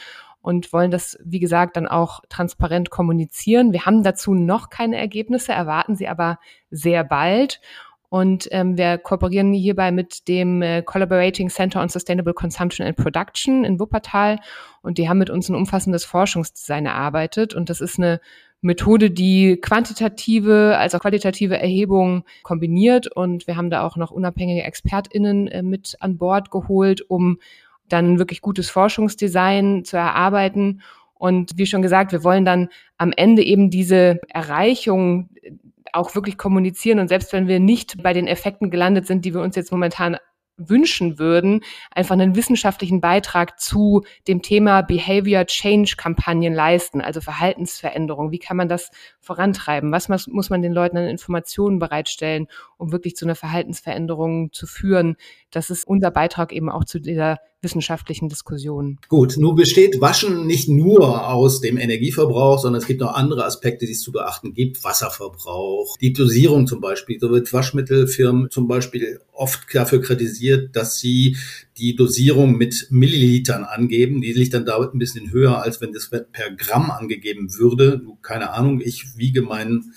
und 0.44 0.74
wollen 0.74 0.90
das, 0.90 1.16
wie 1.24 1.40
gesagt, 1.40 1.78
dann 1.78 1.88
auch 1.88 2.20
transparent 2.28 2.90
kommunizieren. 2.90 3.72
Wir 3.72 3.86
haben 3.86 4.02
dazu 4.02 4.34
noch 4.34 4.68
keine 4.68 4.98
Ergebnisse, 4.98 5.52
erwarten 5.52 5.96
sie 5.96 6.06
aber 6.06 6.38
sehr 6.70 7.02
bald. 7.02 7.62
Und 8.10 8.48
ähm, 8.50 8.76
wir 8.76 8.98
kooperieren 8.98 9.54
hierbei 9.54 9.90
mit 9.90 10.28
dem 10.28 10.60
äh, 10.60 10.82
Collaborating 10.82 11.48
Center 11.48 11.80
on 11.80 11.88
Sustainable 11.88 12.34
Consumption 12.34 12.86
and 12.86 12.94
Production 12.94 13.64
in 13.64 13.80
Wuppertal. 13.80 14.38
Und 14.82 14.98
die 14.98 15.08
haben 15.08 15.16
mit 15.16 15.30
uns 15.30 15.48
ein 15.48 15.56
umfassendes 15.56 16.04
Forschungsdesign 16.04 16.84
erarbeitet. 16.84 17.54
Und 17.54 17.70
das 17.70 17.80
ist 17.80 17.98
eine 17.98 18.20
Methode, 18.60 19.10
die 19.10 19.56
quantitative 19.56 20.76
als 20.76 20.94
auch 20.94 21.00
qualitative 21.00 21.58
Erhebungen 21.58 22.24
kombiniert. 22.42 23.10
Und 23.10 23.46
wir 23.46 23.56
haben 23.56 23.70
da 23.70 23.82
auch 23.82 23.96
noch 23.96 24.10
unabhängige 24.10 24.62
ExpertInnen 24.62 25.48
äh, 25.48 25.62
mit 25.62 25.96
an 26.00 26.18
Bord 26.18 26.50
geholt, 26.50 27.00
um 27.08 27.38
dann 27.88 28.18
wirklich 28.18 28.40
gutes 28.40 28.70
Forschungsdesign 28.70 29.84
zu 29.84 29.96
erarbeiten. 29.96 30.82
Und 31.14 31.52
wie 31.56 31.66
schon 31.66 31.82
gesagt, 31.82 32.12
wir 32.12 32.24
wollen 32.24 32.44
dann 32.44 32.68
am 32.98 33.12
Ende 33.16 33.42
eben 33.42 33.70
diese 33.70 34.20
Erreichung 34.28 35.30
auch 35.92 36.14
wirklich 36.14 36.36
kommunizieren. 36.36 36.98
Und 36.98 37.08
selbst 37.08 37.32
wenn 37.32 37.48
wir 37.48 37.60
nicht 37.60 38.02
bei 38.02 38.12
den 38.12 38.26
Effekten 38.26 38.70
gelandet 38.70 39.06
sind, 39.06 39.24
die 39.24 39.32
wir 39.32 39.40
uns 39.40 39.56
jetzt 39.56 39.70
momentan 39.70 40.16
wünschen 40.56 41.18
würden, 41.18 41.62
einfach 41.90 42.12
einen 42.12 42.36
wissenschaftlichen 42.36 43.00
Beitrag 43.00 43.58
zu 43.58 44.04
dem 44.28 44.40
Thema 44.40 44.82
Behavior 44.82 45.46
Change 45.46 45.94
Kampagnen 45.96 46.54
leisten, 46.54 47.00
also 47.00 47.20
Verhaltensveränderung. 47.20 48.30
Wie 48.30 48.38
kann 48.38 48.56
man 48.56 48.68
das 48.68 48.90
vorantreiben? 49.20 49.90
Was 49.90 50.08
muss 50.08 50.50
man 50.50 50.62
den 50.62 50.72
Leuten 50.72 50.96
an 50.96 51.08
Informationen 51.08 51.78
bereitstellen, 51.78 52.46
um 52.76 52.92
wirklich 52.92 53.16
zu 53.16 53.24
einer 53.24 53.34
Verhaltensveränderung 53.34 54.52
zu 54.52 54.66
führen? 54.66 55.16
Das 55.50 55.70
ist 55.70 55.86
unser 55.88 56.10
Beitrag 56.12 56.52
eben 56.52 56.70
auch 56.70 56.84
zu 56.84 57.00
dieser 57.00 57.38
wissenschaftlichen 57.64 58.28
Diskussionen. 58.28 58.98
Gut, 59.08 59.36
nun 59.36 59.56
besteht 59.56 60.00
Waschen 60.00 60.46
nicht 60.46 60.68
nur 60.68 61.28
aus 61.28 61.60
dem 61.60 61.78
Energieverbrauch, 61.78 62.60
sondern 62.60 62.80
es 62.80 62.86
gibt 62.86 63.00
noch 63.00 63.14
andere 63.14 63.44
Aspekte, 63.44 63.86
die 63.86 63.92
es 63.92 64.02
zu 64.02 64.12
beachten 64.12 64.54
gibt. 64.54 64.84
Wasserverbrauch, 64.84 65.96
die 65.98 66.12
Dosierung 66.12 66.66
zum 66.66 66.80
Beispiel. 66.80 67.18
So 67.18 67.30
wird 67.30 67.52
Waschmittelfirmen 67.52 68.50
zum 68.50 68.68
Beispiel 68.68 69.20
oft 69.32 69.66
dafür 69.72 70.00
kritisiert, 70.00 70.76
dass 70.76 70.98
sie 70.98 71.36
die 71.76 71.96
Dosierung 71.96 72.56
mit 72.56 72.86
Millilitern 72.90 73.64
angeben. 73.64 74.20
Die 74.20 74.32
liegt 74.32 74.54
dann 74.54 74.64
damit 74.64 74.94
ein 74.94 74.98
bisschen 74.98 75.32
höher, 75.32 75.60
als 75.60 75.80
wenn 75.80 75.92
das 75.92 76.08
per 76.08 76.50
Gramm 76.56 76.90
angegeben 76.90 77.56
würde. 77.58 78.00
Keine 78.22 78.50
Ahnung, 78.50 78.80
ich 78.80 79.16
wiege 79.16 79.42
mein 79.42 79.92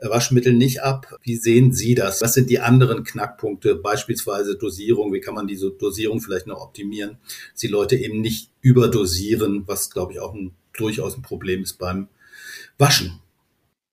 äh, 0.00 0.08
Waschmittel 0.08 0.54
nicht 0.54 0.82
ab. 0.82 1.18
Wie 1.22 1.36
sehen 1.36 1.72
Sie 1.72 1.94
das? 1.94 2.22
Was 2.22 2.34
sind 2.34 2.48
die 2.48 2.60
anderen 2.60 3.04
Knackpunkte? 3.04 3.74
Beispielsweise 3.74 4.56
Dosierung. 4.56 5.12
Wie 5.12 5.20
kann 5.20 5.34
man 5.34 5.46
diese 5.46 5.70
Dosierung 5.70 6.20
vielleicht 6.20 6.46
noch 6.46 6.60
optimieren? 6.60 7.18
Dass 7.52 7.60
die 7.60 7.66
Leute 7.68 7.96
eben 7.96 8.20
nicht 8.20 8.50
überdosieren, 8.62 9.64
was, 9.66 9.90
glaube 9.90 10.12
ich, 10.12 10.20
auch 10.20 10.34
ein, 10.34 10.52
durchaus 10.76 11.16
ein 11.16 11.22
Problem 11.22 11.62
ist 11.62 11.78
beim 11.78 12.08
Waschen. 12.78 13.20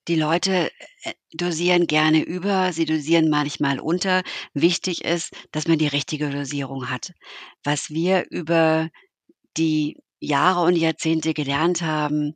Die 0.08 0.16
Leute 0.16 0.72
äh, 1.04 1.14
dosieren 1.34 1.88
gerne 1.88 2.22
über, 2.24 2.72
sie 2.74 2.86
dosieren 2.86 3.30
manchmal 3.30 3.80
unter. 3.80 4.24
Wichtig 4.54 5.04
ist, 5.04 5.32
dass 5.52 5.68
man 5.68 5.80
die 5.80 5.88
richtige 5.88 6.30
Dosierung 6.30 6.90
hat. 6.90 7.14
Was 7.64 7.90
wir 7.90 8.26
über 8.30 8.90
die 9.58 9.98
Jahre 10.20 10.62
und 10.62 10.76
Jahrzehnte 10.76 11.34
gelernt 11.34 11.82
haben, 11.82 12.36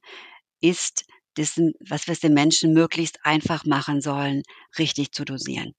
ist, 0.61 1.05
dessen, 1.37 1.73
was 1.79 2.07
wir 2.07 2.13
es 2.13 2.19
den 2.19 2.33
Menschen 2.33 2.73
möglichst 2.73 3.19
einfach 3.23 3.65
machen 3.65 4.01
sollen, 4.01 4.43
richtig 4.77 5.11
zu 5.11 5.23
dosieren. 5.23 5.73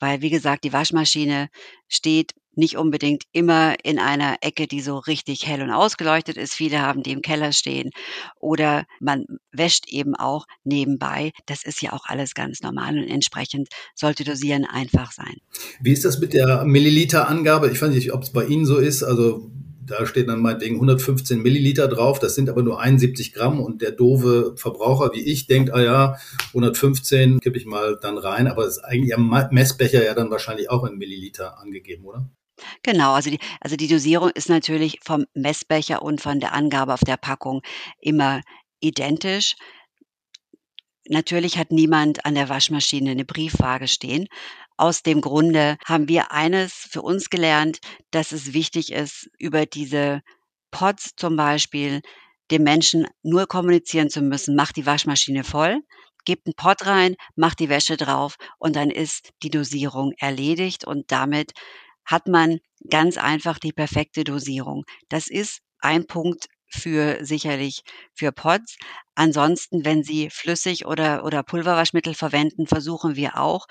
Weil, 0.00 0.22
wie 0.22 0.30
gesagt, 0.30 0.64
die 0.64 0.72
Waschmaschine 0.72 1.48
steht 1.88 2.32
nicht 2.56 2.76
unbedingt 2.76 3.24
immer 3.32 3.74
in 3.82 3.98
einer 3.98 4.36
Ecke, 4.40 4.66
die 4.66 4.80
so 4.80 4.98
richtig 4.98 5.46
hell 5.46 5.62
und 5.62 5.70
ausgeleuchtet 5.70 6.36
ist. 6.36 6.54
Viele 6.54 6.80
haben 6.80 7.02
die 7.02 7.12
im 7.12 7.22
Keller 7.22 7.52
stehen 7.52 7.90
oder 8.38 8.84
man 9.00 9.24
wäscht 9.52 9.88
eben 9.88 10.14
auch 10.14 10.46
nebenbei. 10.64 11.32
Das 11.46 11.64
ist 11.64 11.82
ja 11.82 11.92
auch 11.92 12.06
alles 12.06 12.34
ganz 12.34 12.60
normal 12.62 12.98
und 12.98 13.08
entsprechend 13.08 13.68
sollte 13.94 14.24
Dosieren 14.24 14.64
einfach 14.64 15.12
sein. 15.12 15.36
Wie 15.80 15.92
ist 15.92 16.04
das 16.04 16.18
mit 16.18 16.34
der 16.34 16.64
Milliliterangabe? 16.64 17.70
Ich 17.70 17.80
weiß 17.80 17.90
nicht, 17.90 18.12
ob 18.12 18.22
es 18.22 18.32
bei 18.32 18.44
Ihnen 18.44 18.66
so 18.66 18.78
ist. 18.78 19.02
Also 19.02 19.50
da 19.86 20.06
steht 20.06 20.28
dann 20.28 20.40
meinetwegen 20.40 20.76
115 20.76 21.42
Milliliter 21.42 21.88
drauf, 21.88 22.18
das 22.18 22.34
sind 22.34 22.48
aber 22.48 22.62
nur 22.62 22.80
71 22.80 23.32
Gramm 23.32 23.60
und 23.60 23.82
der 23.82 23.92
doofe 23.92 24.54
Verbraucher 24.56 25.12
wie 25.12 25.20
ich 25.20 25.46
denkt, 25.46 25.72
ah 25.72 25.82
ja, 25.82 26.16
115 26.48 27.40
kippe 27.40 27.58
ich 27.58 27.66
mal 27.66 27.98
dann 28.00 28.18
rein, 28.18 28.46
aber 28.46 28.64
es 28.64 28.78
ist 28.78 28.84
eigentlich 28.84 29.14
am 29.14 29.28
Messbecher 29.50 30.04
ja 30.04 30.14
dann 30.14 30.30
wahrscheinlich 30.30 30.70
auch 30.70 30.84
in 30.84 30.96
Milliliter 30.96 31.58
angegeben, 31.58 32.04
oder? 32.04 32.28
Genau, 32.84 33.14
also 33.14 33.30
die 33.30 33.38
also 33.60 33.76
die 33.76 33.88
Dosierung 33.88 34.30
ist 34.30 34.48
natürlich 34.50 34.98
vom 35.02 35.24
Messbecher 35.34 36.02
und 36.02 36.20
von 36.20 36.38
der 36.38 36.52
Angabe 36.52 36.92
auf 36.92 37.00
der 37.00 37.16
Packung 37.16 37.62
immer 37.98 38.42
identisch. 38.80 39.56
Natürlich 41.08 41.58
hat 41.58 41.70
niemand 41.70 42.24
an 42.24 42.34
der 42.34 42.48
Waschmaschine 42.48 43.10
eine 43.10 43.24
Briefwaage 43.26 43.88
stehen. 43.88 44.26
Aus 44.76 45.02
dem 45.02 45.20
Grunde 45.20 45.76
haben 45.84 46.08
wir 46.08 46.32
eines 46.32 46.72
für 46.72 47.02
uns 47.02 47.28
gelernt, 47.30 47.78
dass 48.10 48.32
es 48.32 48.54
wichtig 48.54 48.90
ist, 48.92 49.28
über 49.38 49.66
diese 49.66 50.22
Pods 50.70 51.12
zum 51.16 51.36
Beispiel 51.36 52.00
dem 52.50 52.62
Menschen 52.64 53.06
nur 53.22 53.46
kommunizieren 53.46 54.08
zu 54.10 54.22
müssen: 54.22 54.56
„Mach 54.56 54.72
die 54.72 54.86
Waschmaschine 54.86 55.44
voll, 55.44 55.78
gib 56.24 56.46
'n 56.46 56.54
Pod 56.56 56.86
rein, 56.86 57.16
mach 57.36 57.54
die 57.54 57.68
Wäsche 57.68 57.96
drauf 57.98 58.36
und 58.58 58.74
dann 58.76 58.90
ist 58.90 59.30
die 59.42 59.50
Dosierung 59.50 60.12
erledigt.“ 60.18 60.84
Und 60.86 61.12
damit 61.12 61.52
hat 62.04 62.28
man 62.28 62.58
ganz 62.90 63.16
einfach 63.16 63.58
die 63.58 63.72
perfekte 63.72 64.24
Dosierung. 64.24 64.84
Das 65.08 65.28
ist 65.28 65.60
ein 65.80 66.06
Punkt 66.06 66.46
für 66.68 67.24
sicherlich 67.24 67.82
für 68.14 68.32
Pods. 68.32 68.76
Ansonsten, 69.14 69.84
wenn 69.84 70.02
Sie 70.02 70.28
Flüssig 70.30 70.86
oder 70.86 71.24
oder 71.24 71.42
Pulverwaschmittel 71.42 72.14
verwenden, 72.14 72.66
versuchen 72.66 73.16
wir 73.16 73.38
auch 73.38 73.66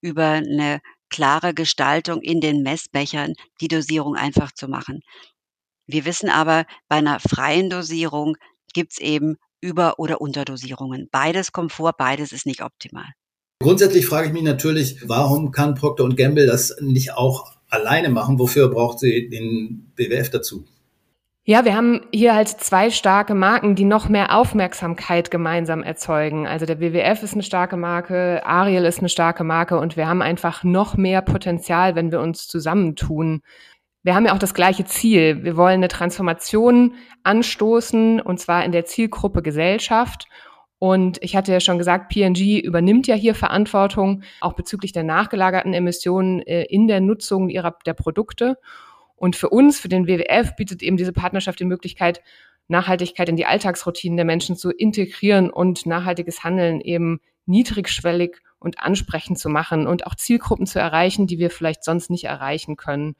über 0.00 0.26
eine 0.26 0.80
klare 1.08 1.54
Gestaltung 1.54 2.20
in 2.20 2.40
den 2.40 2.62
Messbechern 2.62 3.34
die 3.60 3.68
Dosierung 3.68 4.16
einfach 4.16 4.52
zu 4.52 4.68
machen. 4.68 5.00
Wir 5.86 6.04
wissen 6.04 6.28
aber, 6.28 6.64
bei 6.88 6.96
einer 6.96 7.20
freien 7.20 7.70
Dosierung 7.70 8.36
gibt's 8.72 8.98
eben 8.98 9.36
Über 9.60 9.98
oder 9.98 10.20
Unterdosierungen. 10.20 11.08
Beides 11.12 11.52
kommt 11.52 11.72
vor, 11.72 11.92
beides 11.92 12.32
ist 12.32 12.46
nicht 12.46 12.62
optimal. 12.62 13.06
Grundsätzlich 13.62 14.06
frage 14.06 14.28
ich 14.28 14.32
mich 14.32 14.42
natürlich, 14.42 14.96
warum 15.06 15.52
kann 15.52 15.76
Procter 15.76 16.08
Gamble 16.08 16.46
das 16.46 16.74
nicht 16.80 17.12
auch 17.12 17.52
alleine 17.72 18.10
machen? 18.10 18.38
Wofür 18.38 18.68
braucht 18.68 18.98
sie 18.98 19.28
den 19.28 19.92
BWF 19.96 20.30
dazu? 20.30 20.64
Ja, 21.44 21.64
wir 21.64 21.74
haben 21.74 22.02
hier 22.12 22.36
halt 22.36 22.48
zwei 22.48 22.90
starke 22.90 23.34
Marken, 23.34 23.74
die 23.74 23.84
noch 23.84 24.08
mehr 24.08 24.36
Aufmerksamkeit 24.38 25.32
gemeinsam 25.32 25.82
erzeugen. 25.82 26.46
Also 26.46 26.66
der 26.66 26.78
WWF 26.78 27.24
ist 27.24 27.34
eine 27.34 27.42
starke 27.42 27.76
Marke, 27.76 28.46
Ariel 28.46 28.84
ist 28.84 29.00
eine 29.00 29.08
starke 29.08 29.42
Marke 29.42 29.76
und 29.76 29.96
wir 29.96 30.06
haben 30.06 30.22
einfach 30.22 30.62
noch 30.62 30.96
mehr 30.96 31.20
Potenzial, 31.20 31.96
wenn 31.96 32.12
wir 32.12 32.20
uns 32.20 32.46
zusammentun. 32.46 33.42
Wir 34.04 34.14
haben 34.14 34.26
ja 34.26 34.34
auch 34.34 34.38
das 34.38 34.54
gleiche 34.54 34.84
Ziel. 34.84 35.42
Wir 35.42 35.56
wollen 35.56 35.76
eine 35.76 35.88
Transformation 35.88 36.94
anstoßen 37.24 38.20
und 38.20 38.38
zwar 38.38 38.64
in 38.64 38.70
der 38.70 38.84
Zielgruppe 38.84 39.42
Gesellschaft. 39.42 40.28
Und 40.82 41.22
ich 41.22 41.36
hatte 41.36 41.52
ja 41.52 41.60
schon 41.60 41.78
gesagt, 41.78 42.12
PNG 42.12 42.58
übernimmt 42.58 43.06
ja 43.06 43.14
hier 43.14 43.36
Verantwortung, 43.36 44.24
auch 44.40 44.54
bezüglich 44.54 44.90
der 44.90 45.04
nachgelagerten 45.04 45.74
Emissionen 45.74 46.40
äh, 46.40 46.64
in 46.64 46.88
der 46.88 47.00
Nutzung 47.00 47.50
ihrer, 47.50 47.76
der 47.86 47.94
Produkte. 47.94 48.58
Und 49.14 49.36
für 49.36 49.48
uns, 49.48 49.78
für 49.78 49.88
den 49.88 50.08
WWF, 50.08 50.56
bietet 50.56 50.82
eben 50.82 50.96
diese 50.96 51.12
Partnerschaft 51.12 51.60
die 51.60 51.66
Möglichkeit, 51.66 52.20
Nachhaltigkeit 52.66 53.28
in 53.28 53.36
die 53.36 53.46
Alltagsroutinen 53.46 54.16
der 54.16 54.26
Menschen 54.26 54.56
zu 54.56 54.72
integrieren 54.72 55.50
und 55.50 55.86
nachhaltiges 55.86 56.42
Handeln 56.42 56.80
eben 56.80 57.20
niedrigschwellig 57.46 58.38
und 58.58 58.80
ansprechend 58.80 59.38
zu 59.38 59.50
machen 59.50 59.86
und 59.86 60.08
auch 60.08 60.16
Zielgruppen 60.16 60.66
zu 60.66 60.80
erreichen, 60.80 61.28
die 61.28 61.38
wir 61.38 61.50
vielleicht 61.50 61.84
sonst 61.84 62.10
nicht 62.10 62.24
erreichen 62.24 62.74
können. 62.74 63.14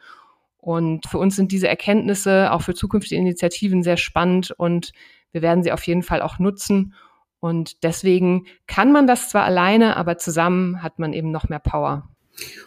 Und 0.59 1.07
für 1.07 1.19
uns 1.19 1.37
sind 1.37 1.53
diese 1.53 1.69
Erkenntnisse 1.69 2.51
auch 2.51 2.63
für 2.63 2.75
zukünftige 2.75 3.21
Initiativen 3.21 3.85
sehr 3.85 3.99
spannend 3.99 4.51
und 4.51 4.91
wir 5.31 5.43
werden 5.43 5.63
sie 5.63 5.71
auf 5.71 5.87
jeden 5.87 6.03
Fall 6.03 6.23
auch 6.23 6.41
nutzen. 6.41 6.95
Und 7.43 7.83
deswegen 7.83 8.47
kann 8.69 8.93
man 8.93 9.09
das 9.09 9.31
zwar 9.31 9.43
alleine, 9.43 9.97
aber 9.97 10.17
zusammen 10.17 10.81
hat 10.81 11.01
man 11.01 11.13
eben 11.13 11.33
noch 11.33 11.49
mehr 11.49 11.59
Power. 11.59 12.09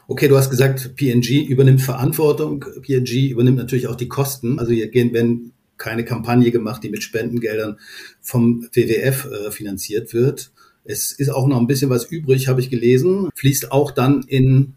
Okay, 0.06 0.28
du 0.28 0.36
hast 0.36 0.50
gesagt, 0.50 0.98
PNG 0.98 1.48
übernimmt 1.48 1.82
Verantwortung. 1.82 2.66
PNG 2.82 3.30
übernimmt 3.30 3.58
natürlich 3.58 3.88
auch 3.88 3.96
die 3.96 4.10
Kosten. 4.10 4.60
Also 4.60 4.74
hier 4.74 4.94
werden 4.94 5.54
keine 5.78 6.04
Kampagne 6.04 6.52
gemacht, 6.52 6.84
die 6.84 6.90
mit 6.90 7.04
Spendengeldern 7.04 7.80
vom 8.20 8.68
WWF 8.74 9.30
äh, 9.32 9.52
finanziert 9.52 10.14
wird. 10.14 10.52
Es 10.84 11.14
ist 11.14 11.30
auch 11.30 11.48
noch 11.48 11.58
ein 11.58 11.68
bisschen 11.68 11.90
was 11.90 12.04
übrig, 12.12 12.50
habe 12.50 12.60
ich 12.60 12.70
gelesen, 12.70 13.30
fließt 13.34 13.72
auch 13.72 13.92
dann 13.92 14.24
in 14.24 14.74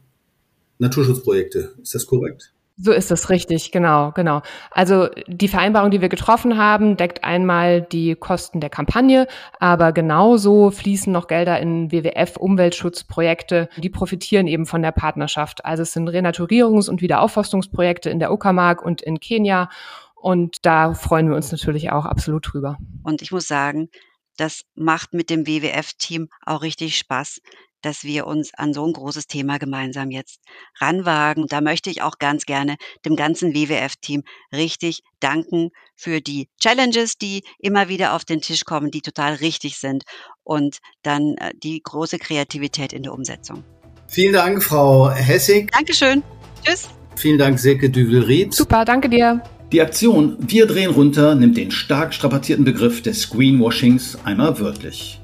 Naturschutzprojekte. 0.78 1.74
Ist 1.82 1.96
das 1.96 2.06
korrekt? 2.06 2.52
So 2.80 2.92
ist 2.92 3.10
es 3.10 3.28
richtig, 3.28 3.72
genau, 3.72 4.12
genau. 4.12 4.40
Also 4.70 5.08
die 5.26 5.48
Vereinbarung, 5.48 5.90
die 5.90 6.00
wir 6.00 6.08
getroffen 6.08 6.56
haben, 6.56 6.96
deckt 6.96 7.24
einmal 7.24 7.82
die 7.82 8.14
Kosten 8.14 8.60
der 8.60 8.70
Kampagne, 8.70 9.26
aber 9.58 9.90
genauso 9.92 10.70
fließen 10.70 11.12
noch 11.12 11.26
Gelder 11.26 11.58
in 11.58 11.90
WWF-Umweltschutzprojekte, 11.90 13.68
die 13.76 13.90
profitieren 13.90 14.46
eben 14.46 14.64
von 14.64 14.80
der 14.80 14.92
Partnerschaft. 14.92 15.64
Also 15.64 15.82
es 15.82 15.92
sind 15.92 16.08
Renaturierungs- 16.08 16.88
und 16.88 17.02
Wiederaufforstungsprojekte 17.02 18.10
in 18.10 18.20
der 18.20 18.32
Uckermark 18.32 18.80
und 18.80 19.02
in 19.02 19.18
Kenia 19.18 19.68
und 20.14 20.64
da 20.64 20.94
freuen 20.94 21.28
wir 21.28 21.36
uns 21.36 21.50
natürlich 21.50 21.90
auch 21.90 22.04
absolut 22.04 22.52
drüber. 22.52 22.78
Und 23.02 23.22
ich 23.22 23.32
muss 23.32 23.48
sagen, 23.48 23.88
das 24.36 24.62
macht 24.74 25.14
mit 25.14 25.30
dem 25.30 25.46
WWF-Team 25.46 26.28
auch 26.46 26.62
richtig 26.62 26.96
Spaß, 26.96 27.40
dass 27.82 28.04
wir 28.04 28.26
uns 28.26 28.52
an 28.54 28.72
so 28.72 28.86
ein 28.86 28.92
großes 28.92 29.26
Thema 29.26 29.58
gemeinsam 29.58 30.10
jetzt 30.10 30.40
ranwagen. 30.80 31.42
Und 31.42 31.52
da 31.52 31.60
möchte 31.60 31.90
ich 31.90 32.02
auch 32.02 32.18
ganz 32.18 32.44
gerne 32.44 32.76
dem 33.04 33.16
ganzen 33.16 33.54
WWF-Team 33.54 34.22
richtig 34.52 35.02
danken 35.20 35.70
für 35.96 36.20
die 36.20 36.48
Challenges, 36.60 37.18
die 37.18 37.42
immer 37.58 37.88
wieder 37.88 38.14
auf 38.14 38.24
den 38.24 38.40
Tisch 38.40 38.64
kommen, 38.64 38.90
die 38.90 39.00
total 39.00 39.34
richtig 39.34 39.78
sind 39.78 40.04
und 40.44 40.78
dann 41.02 41.34
äh, 41.38 41.52
die 41.62 41.80
große 41.82 42.18
Kreativität 42.18 42.92
in 42.92 43.02
der 43.02 43.12
Umsetzung. 43.12 43.64
Vielen 44.06 44.32
Dank, 44.32 44.62
Frau 44.62 45.10
Hessig. 45.10 45.70
Dankeschön. 45.72 46.22
Tschüss. 46.64 46.88
Vielen 47.16 47.38
Dank, 47.38 47.58
Silke 47.58 47.90
Düvel-Ried. 47.90 48.54
Super, 48.54 48.84
danke 48.84 49.08
dir. 49.08 49.42
Die 49.72 49.82
Aktion 49.82 50.36
Wir 50.40 50.66
drehen 50.66 50.90
runter 50.90 51.34
nimmt 51.34 51.58
den 51.58 51.70
stark 51.70 52.14
strapazierten 52.14 52.64
Begriff 52.64 53.02
des 53.02 53.28
Greenwashings 53.28 54.16
einmal 54.24 54.58
wörtlich. 54.60 55.20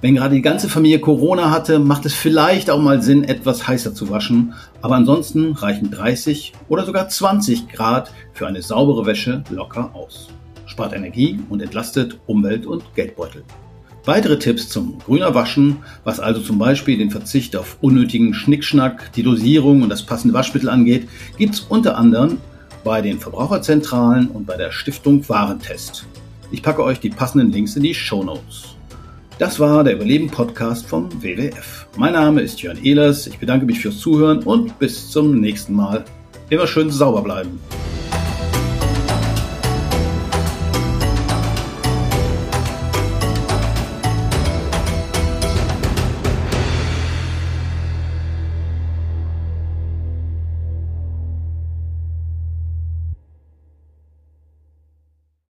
Wenn 0.00 0.14
gerade 0.14 0.36
die 0.36 0.42
ganze 0.42 0.68
Familie 0.68 1.00
Corona 1.00 1.50
hatte, 1.50 1.80
macht 1.80 2.06
es 2.06 2.14
vielleicht 2.14 2.70
auch 2.70 2.80
mal 2.80 3.02
Sinn, 3.02 3.24
etwas 3.24 3.66
heißer 3.66 3.94
zu 3.94 4.10
waschen, 4.10 4.54
aber 4.80 4.94
ansonsten 4.94 5.54
reichen 5.54 5.90
30 5.90 6.52
oder 6.68 6.86
sogar 6.86 7.08
20 7.08 7.68
Grad 7.68 8.12
für 8.32 8.46
eine 8.46 8.62
saubere 8.62 9.06
Wäsche 9.06 9.42
locker 9.50 9.90
aus. 9.94 10.28
Spart 10.66 10.92
Energie 10.92 11.40
und 11.48 11.60
entlastet 11.60 12.20
Umwelt 12.26 12.64
und 12.64 12.84
Geldbeutel. 12.94 13.42
Weitere 14.04 14.38
Tipps 14.38 14.68
zum 14.68 15.00
grüner 15.00 15.34
Waschen, 15.34 15.78
was 16.04 16.20
also 16.20 16.40
zum 16.42 16.60
Beispiel 16.60 16.96
den 16.96 17.10
Verzicht 17.10 17.56
auf 17.56 17.78
unnötigen 17.80 18.34
Schnickschnack, 18.34 19.12
die 19.14 19.24
Dosierung 19.24 19.82
und 19.82 19.88
das 19.88 20.06
passende 20.06 20.32
Waschmittel 20.32 20.68
angeht, 20.68 21.08
gibt's 21.38 21.66
unter 21.68 21.98
anderem 21.98 22.38
bei 22.84 23.02
den 23.02 23.18
Verbraucherzentralen 23.18 24.28
und 24.28 24.46
bei 24.46 24.56
der 24.56 24.70
Stiftung 24.70 25.28
Warentest. 25.28 26.06
Ich 26.52 26.62
packe 26.62 26.84
euch 26.84 27.00
die 27.00 27.10
passenden 27.10 27.50
Links 27.50 27.74
in 27.74 27.82
die 27.82 27.94
Show 27.94 28.22
Notes. 28.22 28.77
Das 29.38 29.60
war 29.60 29.84
der 29.84 29.94
Überleben-Podcast 29.94 30.86
vom 30.86 31.22
WWF. 31.22 31.86
Mein 31.96 32.14
Name 32.14 32.40
ist 32.40 32.60
Jörn 32.60 32.82
Ehlers. 32.82 33.28
Ich 33.28 33.38
bedanke 33.38 33.66
mich 33.66 33.78
fürs 33.78 34.00
Zuhören 34.00 34.42
und 34.42 34.80
bis 34.80 35.12
zum 35.12 35.40
nächsten 35.40 35.74
Mal. 35.74 36.04
Immer 36.50 36.66
schön 36.66 36.90
sauber 36.90 37.22
bleiben. 37.22 37.60